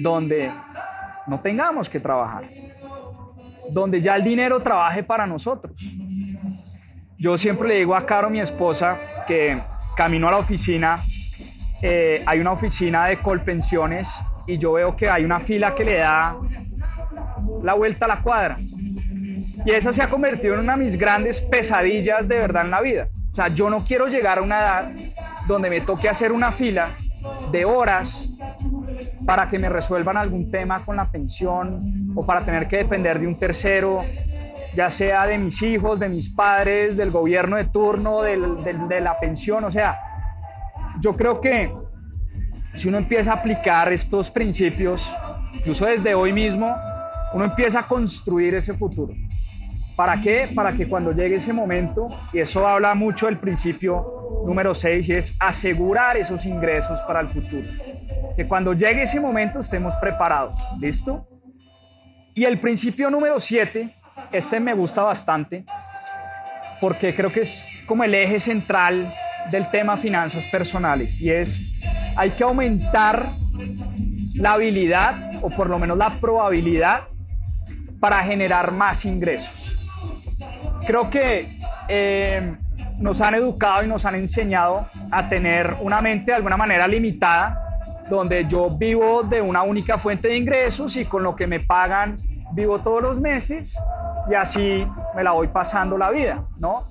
[0.00, 0.50] donde
[1.26, 2.48] no tengamos que trabajar,
[3.70, 5.74] donde ya el dinero trabaje para nosotros.
[7.18, 9.60] Yo siempre le digo a Caro, mi esposa, que
[9.96, 10.98] camino a la oficina
[11.82, 14.08] eh, hay una oficina de Colpensiones
[14.46, 16.36] y yo veo que hay una fila que le da
[17.62, 18.58] la vuelta a la cuadra.
[19.64, 22.80] Y esa se ha convertido en una de mis grandes pesadillas de verdad en la
[22.80, 23.08] vida.
[23.30, 24.92] O sea, yo no quiero llegar a una edad
[25.46, 26.90] donde me toque hacer una fila
[27.50, 28.30] de horas
[29.26, 33.26] para que me resuelvan algún tema con la pensión o para tener que depender de
[33.26, 34.04] un tercero,
[34.74, 39.64] ya sea de mis hijos, de mis padres, del gobierno de turno, de la pensión.
[39.64, 39.98] O sea,
[41.00, 41.72] yo creo que
[42.74, 45.14] si uno empieza a aplicar estos principios,
[45.54, 46.74] incluso desde hoy mismo,
[47.32, 49.14] uno empieza a construir ese futuro.
[49.96, 50.48] ¿Para qué?
[50.54, 55.12] Para que cuando llegue ese momento, y eso habla mucho del principio número 6, y
[55.14, 57.66] es asegurar esos ingresos para el futuro.
[58.36, 60.58] Que cuando llegue ese momento estemos preparados.
[60.78, 61.26] ¿Listo?
[62.34, 63.96] Y el principio número 7,
[64.32, 65.64] este me gusta bastante,
[66.78, 69.14] porque creo que es como el eje central
[69.50, 71.62] del tema finanzas personales y es
[72.16, 73.32] hay que aumentar
[74.34, 77.04] la habilidad o por lo menos la probabilidad
[78.00, 79.78] para generar más ingresos.
[80.86, 82.56] Creo que eh,
[82.98, 87.62] nos han educado y nos han enseñado a tener una mente de alguna manera limitada
[88.08, 92.18] donde yo vivo de una única fuente de ingresos y con lo que me pagan
[92.52, 93.76] vivo todos los meses
[94.30, 96.86] y así me la voy pasando la vida, ¿no?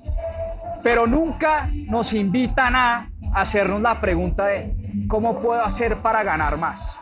[0.85, 6.99] Pero nunca nos invitan a hacernos la pregunta de cómo puedo hacer para ganar más.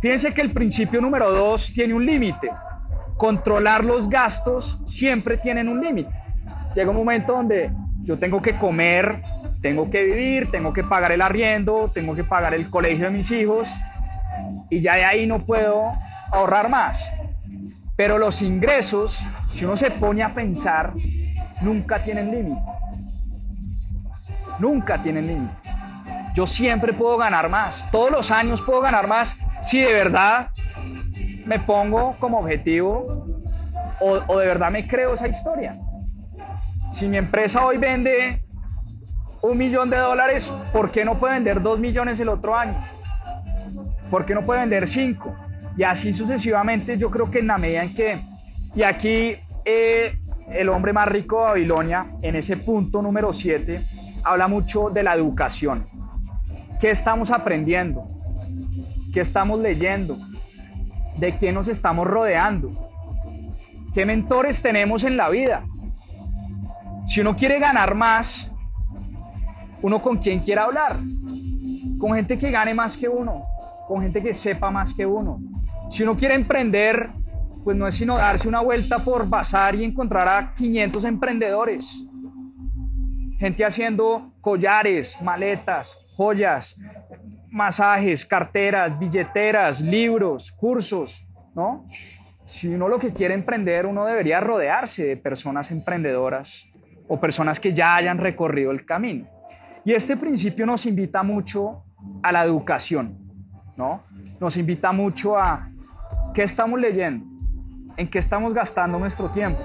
[0.00, 2.52] Fíjense que el principio número dos tiene un límite.
[3.16, 6.12] Controlar los gastos siempre tienen un límite.
[6.76, 7.72] Llega un momento donde
[8.04, 9.20] yo tengo que comer,
[9.60, 13.32] tengo que vivir, tengo que pagar el arriendo, tengo que pagar el colegio de mis
[13.32, 13.68] hijos
[14.70, 15.90] y ya de ahí no puedo
[16.30, 17.10] ahorrar más.
[17.96, 20.92] Pero los ingresos, si uno se pone a pensar,
[21.60, 22.73] nunca tienen límite.
[24.58, 25.54] Nunca tienen límite.
[26.34, 27.88] Yo siempre puedo ganar más.
[27.90, 30.50] Todos los años puedo ganar más si de verdad
[31.46, 33.26] me pongo como objetivo
[34.00, 35.78] o, de verdad me creo esa historia.
[36.92, 38.44] Si mi empresa hoy vende
[39.42, 42.78] un millón de dólares, ¿por qué no puede vender dos millones el otro año?
[44.10, 45.34] ¿Por qué no puede vender cinco?
[45.76, 48.20] Y así sucesivamente, yo creo que en la medida en que,
[48.74, 50.18] y aquí eh,
[50.50, 53.82] el hombre más rico de Babilonia, en ese punto número 7,
[54.24, 55.86] habla mucho de la educación.
[56.80, 58.08] ¿Qué estamos aprendiendo?
[59.12, 60.16] ¿Qué estamos leyendo?
[61.18, 62.90] ¿De quién nos estamos rodeando?
[63.92, 65.64] ¿Qué mentores tenemos en la vida?
[67.06, 68.50] Si uno quiere ganar más,
[69.82, 70.98] uno con quién quiere hablar.
[71.98, 73.44] Con gente que gane más que uno,
[73.86, 75.38] con gente que sepa más que uno,
[75.90, 77.10] si uno quiere emprender,
[77.62, 82.06] pues no es sino darse una vuelta por bazar y encontrar a 500 emprendedores.
[83.38, 86.80] Gente haciendo collares, maletas, joyas,
[87.50, 91.86] masajes, carteras, billeteras, libros, cursos, ¿no?
[92.44, 96.66] Si uno lo que quiere emprender, uno debería rodearse de personas emprendedoras
[97.08, 99.26] o personas que ya hayan recorrido el camino.
[99.84, 101.84] Y este principio nos invita mucho
[102.22, 103.18] a la educación,
[103.76, 104.02] ¿no?
[104.40, 105.70] Nos invita mucho a
[106.34, 107.24] ¿Qué estamos leyendo?
[107.96, 109.60] ¿En qué estamos gastando nuestro tiempo?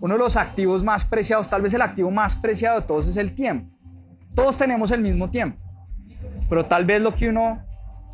[0.00, 3.16] Uno de los activos más preciados, tal vez el activo más preciado de todos es
[3.16, 3.76] el tiempo.
[4.34, 5.58] Todos tenemos el mismo tiempo,
[6.48, 7.64] pero tal vez lo que uno,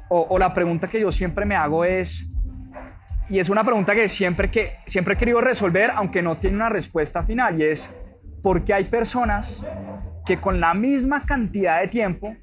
[0.08, 2.26] o, la pregunta que yo siempre me hago es,
[3.28, 6.70] y es una pregunta que siempre, que siempre he querido resolver, aunque no tiene una
[6.70, 7.94] respuesta final, y es,
[8.42, 9.64] ¿por qué hay personas
[10.24, 12.34] que con la misma cantidad de tiempo,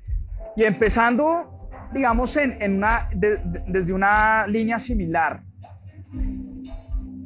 [0.55, 1.51] y empezando
[1.91, 5.41] digamos, en, una, desde una línea similar.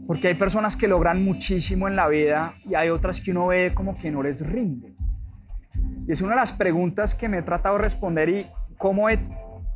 [0.08, 3.74] Porque hay personas que logran muchísimo en la vida y hay otras que uno ve
[3.74, 4.94] como que no les rinde.
[6.08, 9.20] Y es una de las preguntas que me he tratado de responder y cómo he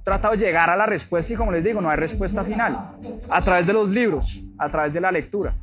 [0.04, 2.96] tratado de llegar a la respuesta y como les digo, no hay respuesta final.
[3.30, 5.56] A través de los libros, a través de la lectura.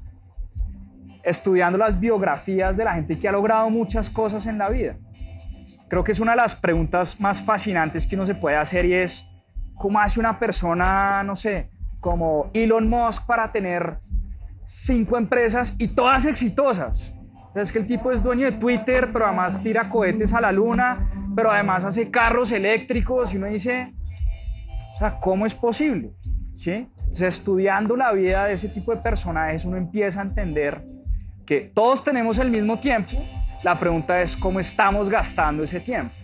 [1.22, 4.96] Estudiando las biografías de la gente que ha logrado muchas cosas en la vida.
[5.88, 8.94] Creo que es una de las preguntas más fascinantes que uno se puede hacer y
[8.94, 9.28] es,
[9.74, 13.98] ¿cómo hace una persona, no sé, como Elon Musk para tener
[14.66, 17.14] cinco empresas y todas exitosas?
[17.54, 21.10] Es que el tipo es dueño de Twitter, pero además tira cohetes a la luna,
[21.34, 23.94] pero además hace carros eléctricos y uno dice,
[24.94, 26.12] o sea, ¿cómo es posible?
[26.54, 26.72] ¿Sí?
[26.98, 30.84] Entonces, estudiando la vida de ese tipo de personajes, uno empieza a entender
[31.46, 33.12] que todos tenemos el mismo tiempo,
[33.62, 36.14] la pregunta es cómo estamos gastando ese tiempo.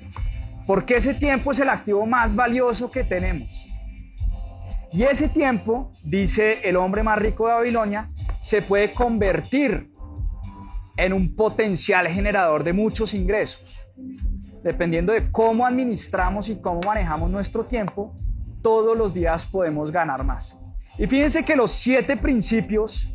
[0.67, 3.69] Porque ese tiempo es el activo más valioso que tenemos.
[4.93, 8.11] Y ese tiempo, dice el hombre más rico de Babilonia,
[8.43, 9.89] se puede convertir
[10.97, 13.89] en un potencial generador de muchos ingresos.
[14.65, 18.13] Dependiendo de cómo administramos y cómo manejamos nuestro tiempo,
[18.61, 20.59] todos los días podemos ganar más.
[20.99, 23.09] Y fíjense que los siete principios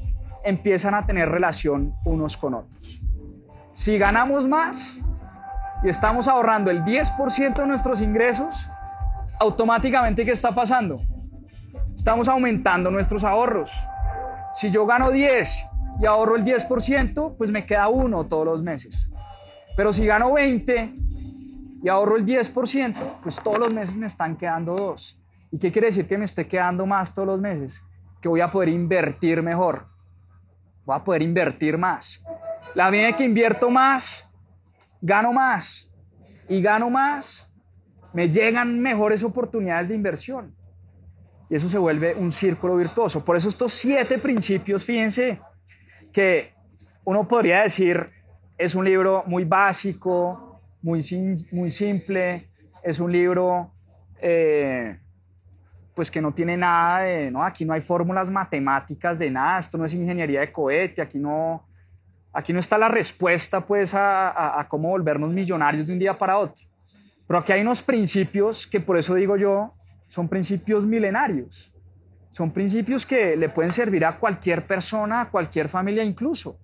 [0.45, 3.01] empiezan a tener relación unos con otros.
[3.73, 5.01] Si ganamos más
[5.83, 8.69] y estamos ahorrando el 10% de nuestros ingresos,
[9.39, 11.01] automáticamente ¿qué está pasando?
[11.95, 13.71] Estamos aumentando nuestros ahorros.
[14.57, 15.67] Si yo gano 10
[16.01, 19.07] y ahorro el 10%, pues me queda uno todos los meses.
[19.75, 20.95] Pero si gano 20
[21.83, 25.21] y ahorro el 10%, pues todos los meses me están quedando dos.
[25.51, 27.83] ¿Y qué quiere decir que me esté quedando más todos los meses?
[28.19, 29.85] Que voy a poder invertir mejor.
[30.85, 32.25] Voy a poder invertir más.
[32.73, 34.27] La medida que invierto más,
[34.99, 35.93] gano más.
[36.49, 37.53] Y gano más,
[38.11, 40.56] me llegan mejores oportunidades de inversión.
[41.49, 43.23] Y eso se vuelve un círculo virtuoso.
[43.23, 45.39] Por eso estos siete principios, fíjense,
[46.11, 46.53] que
[47.05, 48.09] uno podría decir,
[48.57, 51.01] es un libro muy básico, muy,
[51.51, 52.49] muy simple,
[52.83, 53.71] es un libro
[54.21, 54.97] eh,
[55.95, 59.77] pues que no tiene nada de, no, aquí no hay fórmulas matemáticas de nada, esto
[59.77, 61.67] no es ingeniería de cohete, aquí no,
[62.37, 66.63] Aquí no está la respuesta pues a, cómo volvernos millonarios de un día para otro.
[67.25, 69.73] Pero aquí hay unos principios que por eso digo yo,
[70.07, 71.73] son principios milenarios.
[72.29, 76.59] Son principios que le pueden servir a cualquier persona, a cualquier familia incluso.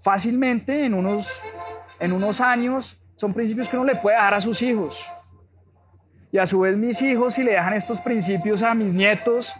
[0.00, 1.42] Fácilmente en unos,
[2.00, 5.06] en unos años son principios que uno le puede dar a sus hijos.
[6.32, 9.52] Y a su vez mis hijos, si le dejan estos principios a mis nietos,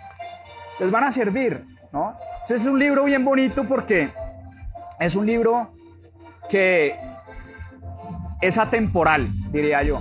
[0.78, 2.16] les van a servir, ¿no?
[2.32, 4.11] Entonces es un libro bien bonito porque
[5.00, 5.72] es un libro
[6.48, 6.96] que
[8.40, 10.00] es atemporal, diría yo.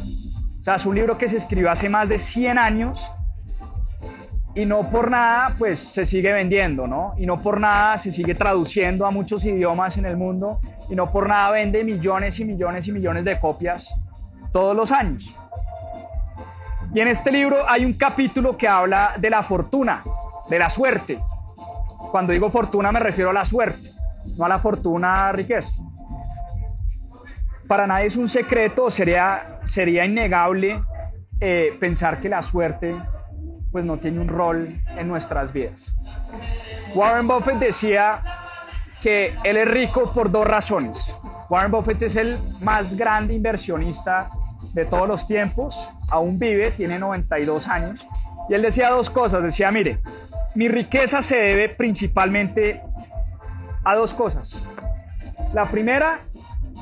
[0.65, 3.11] O sea, es un libro que se escribió hace más de 100 años
[4.55, 7.13] y no por nada, pues se sigue vendiendo, ¿no?
[7.19, 10.59] Y no por nada se sigue traduciendo a muchos idiomas en el mundo
[10.89, 13.95] y no por nada vende millones y millones y millones de copias
[14.51, 15.37] todos los años.
[16.95, 20.01] Y en este libro hay un capítulo que habla de la fortuna,
[20.49, 21.19] de la suerte.
[22.09, 23.91] Cuando digo fortuna me refiero a la suerte,
[24.35, 25.75] no a la fortuna riqueza
[27.67, 30.81] para nadie es un secreto, sería, sería innegable
[31.39, 32.95] eh, pensar que la suerte
[33.71, 35.93] pues no tiene un rol en nuestras vidas.
[36.93, 38.21] Warren Buffett decía
[39.01, 41.17] que él es rico por dos razones.
[41.49, 44.29] Warren Buffett es el más grande inversionista
[44.73, 48.07] de todos los tiempos, aún vive, tiene 92 años,
[48.49, 49.99] y él decía dos cosas, decía, mire,
[50.53, 52.81] mi riqueza se debe principalmente
[53.83, 54.65] a dos cosas.
[55.53, 56.21] La primera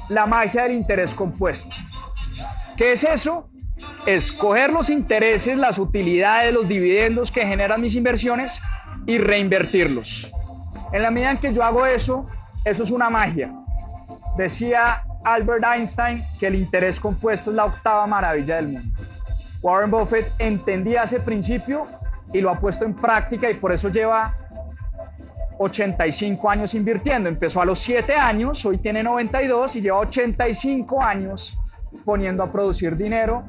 [0.09, 1.75] la magia del interés compuesto.
[2.77, 3.49] ¿Qué es eso?
[4.05, 8.61] Escoger los intereses, las utilidades, los dividendos que generan mis inversiones
[9.05, 10.31] y reinvertirlos.
[10.91, 12.25] En la medida en que yo hago eso,
[12.65, 13.51] eso es una magia.
[14.37, 19.01] Decía Albert Einstein que el interés compuesto es la octava maravilla del mundo.
[19.61, 21.87] Warren Buffett entendía ese principio
[22.33, 24.35] y lo ha puesto en práctica y por eso lleva
[25.57, 27.29] 85 años invirtiendo.
[27.29, 31.57] Empezó a los 7 años, hoy tiene 92 y lleva 85 años
[32.05, 33.43] poniendo a producir dinero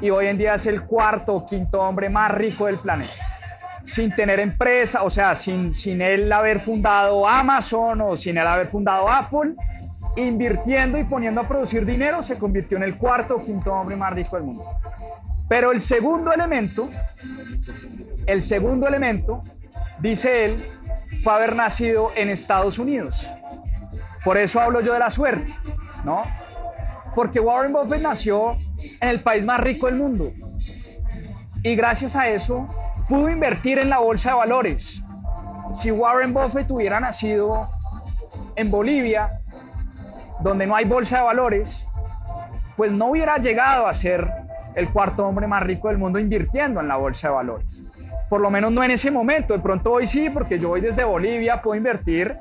[0.00, 3.12] y hoy en día es el cuarto o quinto hombre más rico del planeta.
[3.86, 8.66] Sin tener empresa, o sea, sin, sin él haber fundado Amazon o sin él haber
[8.66, 9.54] fundado Apple,
[10.16, 14.12] invirtiendo y poniendo a producir dinero, se convirtió en el cuarto o quinto hombre más
[14.12, 14.64] rico del mundo.
[15.48, 16.90] Pero el segundo elemento,
[18.26, 19.44] el segundo elemento,
[20.00, 20.66] dice él,
[21.22, 23.30] fue haber nacido en Estados Unidos.
[24.24, 25.54] Por eso hablo yo de la suerte,
[26.04, 26.22] ¿no?
[27.14, 30.32] Porque Warren Buffett nació en el país más rico del mundo.
[31.62, 32.68] Y gracias a eso
[33.08, 35.02] pudo invertir en la bolsa de valores.
[35.72, 37.68] Si Warren Buffett hubiera nacido
[38.56, 39.30] en Bolivia,
[40.40, 41.88] donde no hay bolsa de valores,
[42.76, 44.30] pues no hubiera llegado a ser
[44.74, 47.86] el cuarto hombre más rico del mundo invirtiendo en la bolsa de valores
[48.28, 49.54] por lo menos no en ese momento.
[49.54, 52.34] De pronto hoy sí, porque yo voy desde Bolivia, puedo invertir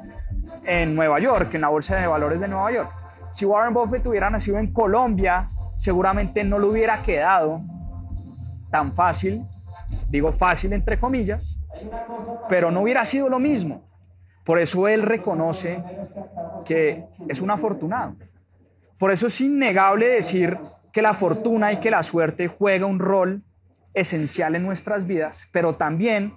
[0.65, 2.89] en Nueva York, en la bolsa de valores de Nueva York.
[3.31, 7.61] Si Warren Buffett hubiera nacido en Colombia, seguramente no lo hubiera quedado
[8.71, 9.45] tan fácil,
[10.09, 11.59] digo fácil entre comillas,
[12.49, 13.83] pero no hubiera sido lo mismo.
[14.43, 15.83] Por eso él reconoce
[16.63, 18.15] que es un afortunado.
[18.97, 20.57] Por eso es innegable decir
[20.93, 23.43] que la fortuna y que la suerte juega un rol
[23.95, 26.33] esencial en nuestras vidas, pero también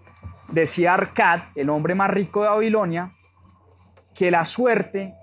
[0.51, 3.11] decía Arcad, el hombre más rico de Babilonia,
[4.15, 5.15] que la suerte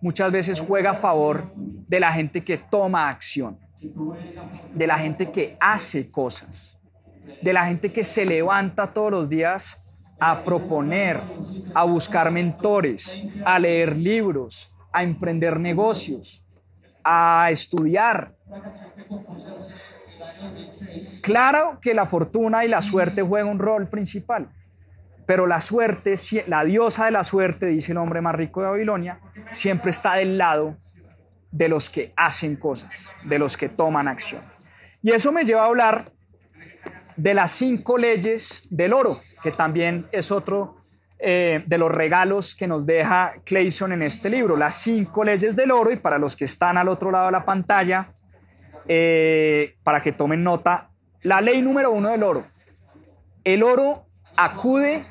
[0.00, 3.58] muchas veces juega a favor de la gente que toma acción,
[4.74, 6.78] de la gente que hace cosas,
[7.42, 9.82] de la gente que se levanta todos los días
[10.18, 11.20] a proponer,
[11.74, 16.44] a buscar mentores, a leer libros, a emprender negocios,
[17.02, 18.34] a estudiar,
[21.22, 24.48] Claro que la fortuna y la suerte juegan un rol principal,
[25.26, 26.14] pero la suerte,
[26.46, 29.20] la diosa de la suerte, dice el hombre más rico de Babilonia,
[29.50, 30.76] siempre está del lado
[31.50, 34.42] de los que hacen cosas, de los que toman acción.
[35.02, 36.12] Y eso me lleva a hablar
[37.16, 40.76] de las cinco leyes del oro, que también es otro
[41.18, 45.70] eh, de los regalos que nos deja Clayson en este libro, las cinco leyes del
[45.70, 48.14] oro, y para los que están al otro lado de la pantalla,
[48.92, 50.90] eh, para que tomen nota,
[51.22, 52.44] la ley número uno del oro.
[53.44, 55.04] El oro acude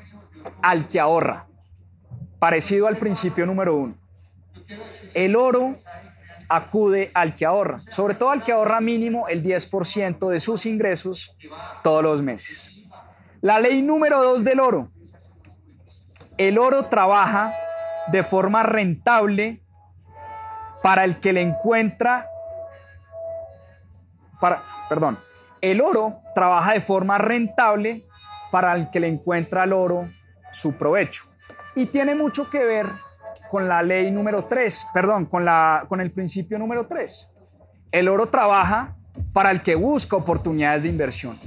[0.60, 1.46] al que ahorra,
[2.38, 3.94] parecido al principio número uno.
[5.14, 5.76] El oro
[6.50, 11.34] acude al que ahorra, sobre todo al que ahorra mínimo el 10% de sus ingresos
[11.82, 12.76] todos los meses.
[13.40, 14.90] La ley número dos del oro.
[16.36, 17.54] El oro trabaja
[18.12, 19.62] de forma rentable
[20.82, 22.26] para el que le encuentra
[24.88, 25.18] perdón,
[25.60, 28.02] el oro trabaja de forma rentable
[28.50, 30.08] para el que le encuentra al oro
[30.52, 31.24] su provecho.
[31.74, 32.86] Y tiene mucho que ver
[33.50, 37.28] con la ley número 3, perdón, con, la, con el principio número 3.
[37.92, 38.96] El oro trabaja
[39.32, 41.38] para el que busca oportunidades de inversión,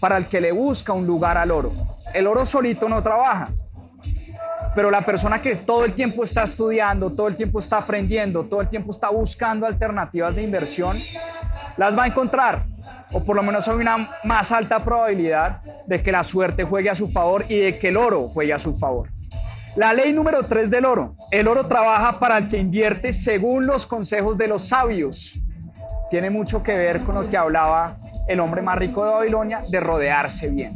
[0.00, 1.72] para el que le busca un lugar al oro.
[2.14, 3.48] El oro solito no trabaja,
[4.80, 8.62] pero la persona que todo el tiempo está estudiando, todo el tiempo está aprendiendo, todo
[8.62, 10.98] el tiempo está buscando alternativas de inversión,
[11.76, 12.64] las va a encontrar.
[13.12, 16.94] O por lo menos hay una más alta probabilidad de que la suerte juegue a
[16.94, 19.10] su favor y de que el oro juegue a su favor.
[19.76, 21.14] La ley número 3 del oro.
[21.30, 25.38] El oro trabaja para el que invierte según los consejos de los sabios.
[26.08, 29.78] Tiene mucho que ver con lo que hablaba el hombre más rico de Babilonia, de
[29.78, 30.72] rodearse bien.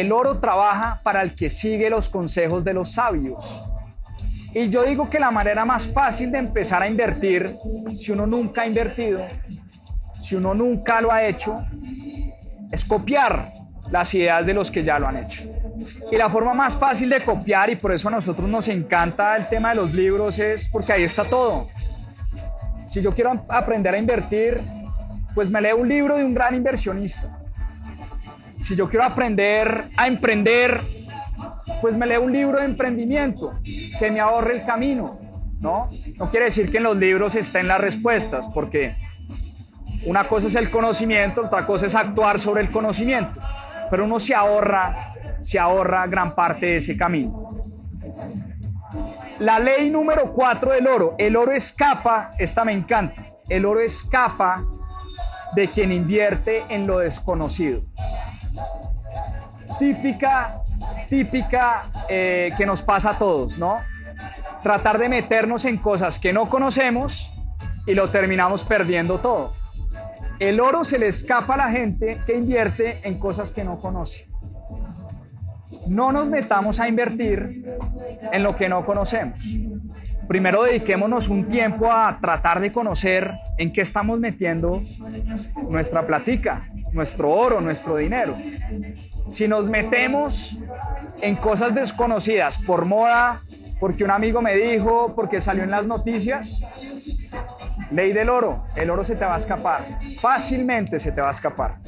[0.00, 3.62] El oro trabaja para el que sigue los consejos de los sabios.
[4.54, 7.54] Y yo digo que la manera más fácil de empezar a invertir,
[7.94, 9.20] si uno nunca ha invertido,
[10.18, 11.62] si uno nunca lo ha hecho,
[12.70, 13.52] es copiar
[13.90, 15.44] las ideas de los que ya lo han hecho.
[16.10, 19.46] Y la forma más fácil de copiar, y por eso a nosotros nos encanta el
[19.50, 21.68] tema de los libros, es porque ahí está todo.
[22.88, 24.58] Si yo quiero aprender a invertir,
[25.34, 27.41] pues me leo un libro de un gran inversionista.
[28.62, 30.80] Si yo quiero aprender a emprender,
[31.80, 33.58] pues me leo un libro de emprendimiento
[33.98, 35.18] que me ahorre el camino,
[35.60, 35.90] ¿no?
[36.16, 38.94] No quiere decir que en los libros estén las respuestas, porque
[40.06, 43.40] una cosa es el conocimiento, otra cosa es actuar sobre el conocimiento,
[43.90, 47.46] pero uno se ahorra, se ahorra gran parte de ese camino.
[49.40, 54.64] La ley número 4 del oro, el oro escapa, esta me encanta, el oro escapa
[55.56, 57.82] de quien invierte en lo desconocido.
[59.78, 60.62] Típica,
[61.08, 63.78] típica eh, que nos pasa a todos, ¿no?
[64.62, 67.32] Tratar de meternos en cosas que no conocemos
[67.86, 69.54] y lo terminamos perdiendo todo.
[70.38, 74.28] El oro se le escapa a la gente que invierte en cosas que no conoce.
[75.86, 77.64] No nos metamos a invertir
[78.32, 79.38] en lo que no conocemos.
[80.28, 84.82] Primero dediquémonos un tiempo a tratar de conocer en qué estamos metiendo
[85.68, 88.36] nuestra platica, nuestro oro, nuestro dinero.
[89.26, 90.58] Si nos metemos
[91.20, 93.42] en cosas desconocidas por moda,
[93.80, 96.62] porque un amigo me dijo, porque salió en las noticias,
[97.90, 99.84] ley del oro, el oro se te va a escapar,
[100.20, 101.78] fácilmente se te va a escapar.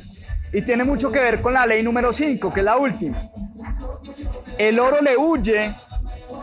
[0.52, 3.30] Y tiene mucho que ver con la ley número 5, que es la última.
[4.58, 5.74] El oro le huye,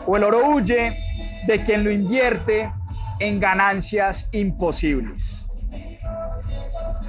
[0.06, 0.98] o el oro huye
[1.46, 2.72] de quien lo invierte
[3.18, 5.48] en ganancias imposibles.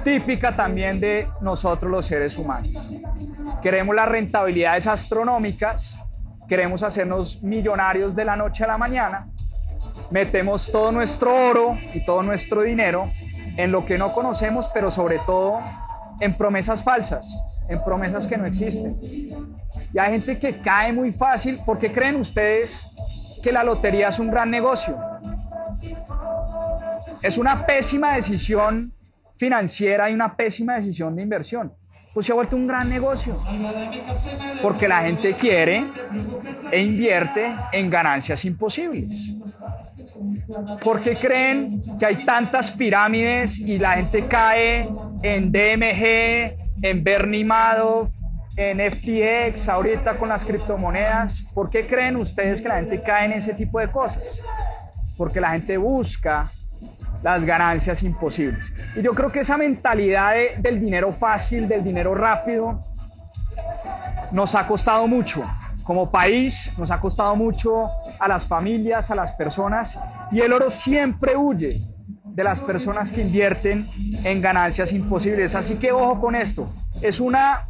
[0.04, 2.92] Típica también de nosotros los seres humanos.
[3.62, 5.98] Queremos las rentabilidades astronómicas,
[6.46, 9.28] queremos hacernos millonarios de la noche a la mañana,
[10.10, 13.10] metemos todo nuestro oro y todo nuestro dinero
[13.56, 15.60] en lo que no conocemos, pero sobre todo
[16.20, 17.26] en promesas falsas,
[17.68, 18.96] en promesas que no existen.
[19.92, 21.58] Y hay gente que cae muy fácil.
[21.64, 22.93] ¿Por qué creen ustedes
[23.44, 24.98] que la lotería es un gran negocio?
[27.20, 28.90] Es una pésima decisión
[29.36, 31.70] financiera y una pésima decisión de inversión.
[32.14, 33.36] Pues se ha vuelto un gran negocio.
[34.62, 35.84] Porque la gente quiere
[36.70, 39.34] e invierte en ganancias imposibles.
[40.82, 44.88] ¿Por qué creen que hay tantas pirámides y la gente cae
[45.22, 48.08] en DMG, en Bernie Madoff,
[48.56, 51.44] en FTX, ahorita con las criptomonedas?
[51.54, 54.40] ¿Por qué creen ustedes que la gente cae en ese tipo de cosas?
[55.16, 56.50] Porque la gente busca
[57.22, 58.72] las ganancias imposibles.
[58.94, 62.84] Y yo creo que esa mentalidad del dinero fácil, del dinero rápido,
[64.32, 65.42] nos ha costado mucho.
[65.82, 67.88] Como país nos ha costado mucho
[68.18, 69.98] a las familias, a las personas,
[70.32, 71.82] y el oro siempre huye
[72.34, 73.88] de las personas que invierten
[74.24, 75.54] en ganancias imposibles.
[75.54, 76.68] Así que ojo con esto.
[77.00, 77.68] Es una,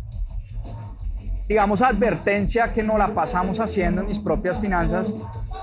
[1.48, 5.12] digamos, advertencia que no la pasamos haciendo en mis propias finanzas,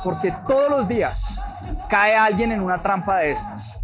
[0.04, 1.40] porque todos los días
[1.90, 3.80] cae alguien en una trampa de estas.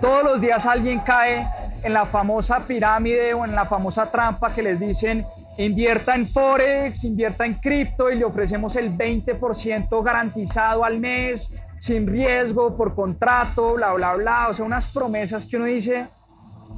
[0.00, 1.46] Todos los días alguien cae
[1.82, 5.24] en la famosa pirámide o en la famosa trampa que les dicen
[5.58, 12.06] invierta en Forex, invierta en cripto y le ofrecemos el 20% garantizado al mes, sin
[12.06, 14.48] riesgo, por contrato, bla, bla, bla.
[14.48, 16.08] O sea, unas promesas que uno dice,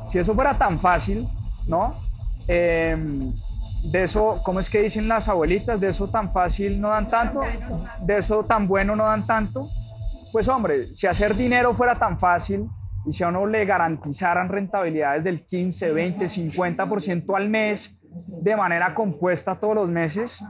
[0.09, 1.29] si eso fuera tan fácil,
[1.67, 1.95] ¿no?
[2.47, 3.33] Em,
[3.83, 5.81] de eso, ¿cómo es que dicen las abuelitas?
[5.81, 7.41] De eso tan fácil no dan tanto,
[8.03, 9.69] de eso tan bueno no dan tanto.
[10.33, 12.69] Pues hombre, si hacer dinero fuera tan fácil
[13.07, 18.95] y si a uno le garantizaran rentabilidades del 15, 20, 50% al mes, de manera
[18.95, 20.45] compuesta todos los meses,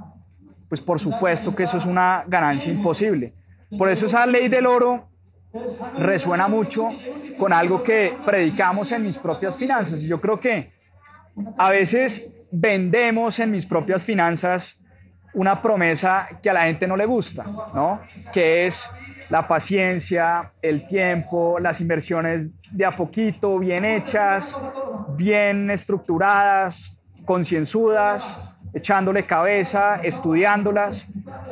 [0.68, 3.34] pues por supuesto que eso es una ganancia imposible.
[3.76, 5.08] Por eso esa ley del oro
[5.98, 6.88] resuena mucho
[7.38, 10.02] con algo que predicamos en mis propias finanzas.
[10.02, 10.70] Y yo creo que
[11.56, 14.80] a veces vendemos en mis propias finanzas
[15.34, 17.44] una promesa que a la gente no le gusta,
[17.74, 18.00] ¿no?
[18.32, 18.88] Que es
[19.28, 24.56] la paciencia, el tiempo, las inversiones de a poquito, bien hechas,
[25.16, 28.40] bien estructuradas, concienzudas,
[28.72, 31.08] echándole cabeza, estudiándolas,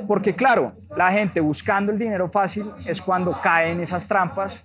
[0.06, 4.64] porque claro, la gente buscando el dinero fácil es cuando cae en esas trampas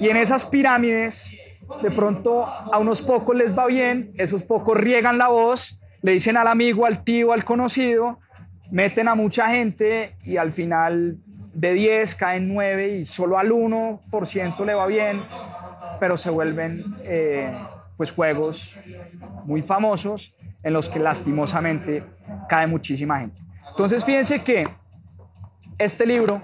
[0.00, 1.36] y en esas pirámides
[1.82, 6.36] de pronto a unos pocos les va bien, esos pocos riegan la voz, le dicen
[6.36, 8.18] al amigo, al tío, al conocido,
[8.70, 11.18] meten a mucha gente y al final
[11.54, 15.22] de 10 caen 9 y solo al 1% le va bien,
[16.00, 17.56] pero se vuelven eh,
[17.96, 18.78] pues juegos
[19.44, 22.04] muy famosos en los que lastimosamente
[22.48, 23.40] cae muchísima gente.
[23.70, 24.64] Entonces fíjense que
[25.78, 26.40] este libro,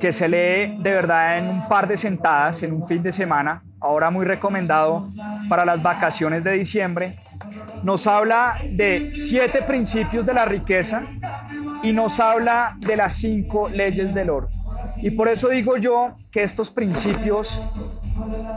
[0.00, 3.62] que se lee de verdad en un par de sentadas, en un fin de semana,
[3.80, 5.10] ahora muy recomendado
[5.48, 7.18] para las vacaciones de diciembre,
[7.82, 11.02] nos habla de siete principios de la riqueza
[11.82, 14.48] y nos habla de las cinco leyes del oro.
[14.96, 17.60] Y por eso digo yo que estos principios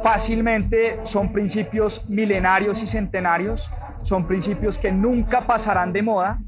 [0.01, 6.39] fácilmente son principios milenarios y centenarios, son principios que nunca pasarán de moda.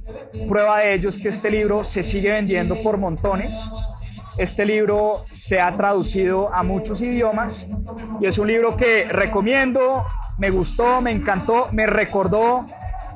[0.48, 3.70] Prueba de ello es que este libro se sigue vendiendo por montones.
[4.38, 7.68] Este libro se ha traducido a muchos idiomas
[8.20, 10.06] y es un libro que recomiendo,
[10.38, 12.68] me gustó, me encantó, me recordó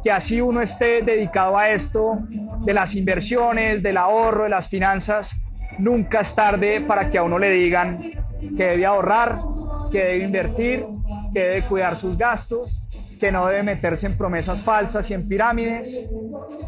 [0.04, 2.20] que así uno esté dedicado a esto
[2.64, 5.36] de las inversiones, del ahorro, de las finanzas,
[5.80, 6.36] nunca es
[6.88, 7.98] para que a uno le digan
[8.56, 9.40] que debe ahorrar,
[9.92, 10.86] que debe invertir,
[11.34, 12.82] que debe cuidar sus gastos,
[13.20, 16.08] que no debe meterse en promesas falsas y en pirámides,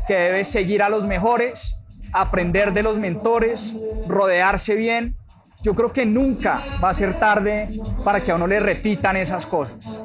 [0.07, 1.78] que debe seguir a los mejores,
[2.13, 3.75] aprender de los mentores,
[4.07, 5.15] rodearse bien.
[5.61, 9.45] Yo creo que nunca va a ser tarde para que a uno le repitan esas
[9.45, 10.03] cosas.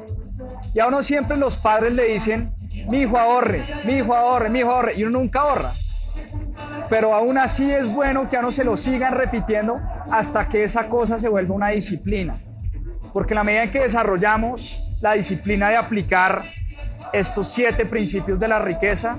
[0.73, 2.53] Y a uno siempre los padres le dicen,
[2.89, 5.71] mi hijo ahorre, mi hijo ahorre, mi hijo ahorre, y uno nunca ahorra
[6.89, 9.79] pero aún así es bueno que a uno se lo sigan repitiendo
[10.11, 12.37] hasta que esa cosa se vuelva una disciplina.
[13.13, 16.43] Porque en la medida en que desarrollamos la disciplina de aplicar
[17.13, 19.17] estos siete principios de la riqueza,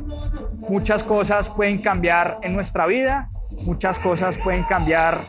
[0.69, 3.31] muchas cosas pueden cambiar en nuestra vida,
[3.65, 5.21] muchas cosas pueden cambiar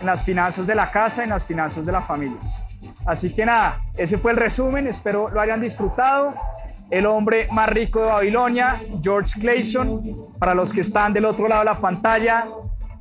[0.00, 2.38] en las finanzas de la casa, en las finanzas de la familia.
[3.06, 6.34] Así que nada, ese fue el resumen, espero lo hayan disfrutado
[6.90, 10.02] el hombre más rico de Babilonia, George Clayson.
[10.38, 12.46] Para los que están del otro lado de la pantalla,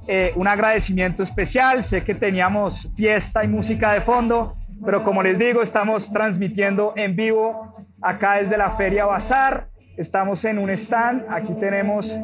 [0.07, 1.83] eh, un agradecimiento especial.
[1.83, 7.15] Sé que teníamos fiesta y música de fondo, pero como les digo, estamos transmitiendo en
[7.15, 7.73] vivo
[8.03, 9.69] acá desde la Feria Bazar.
[9.97, 11.25] Estamos en un stand.
[11.29, 12.17] Aquí tenemos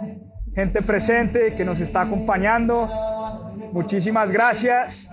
[0.53, 2.89] gente presente que nos está acompañando.
[3.71, 5.09] Muchísimas gracias.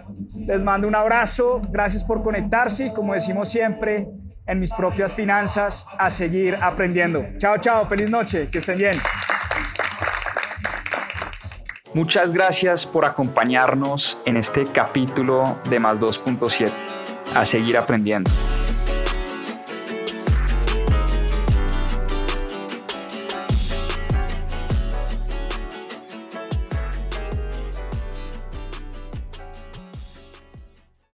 [0.46, 1.60] Les mando un abrazo.
[1.70, 4.08] Gracias por conectarse y como decimos siempre,
[4.46, 7.24] en mis propias finanzas a seguir aprendiendo.
[7.38, 8.96] Chao, chao, feliz noche, que estén bien.
[11.94, 16.70] Muchas gracias por acompañarnos en este capítulo de Más 2.7.
[17.34, 18.30] A seguir aprendiendo.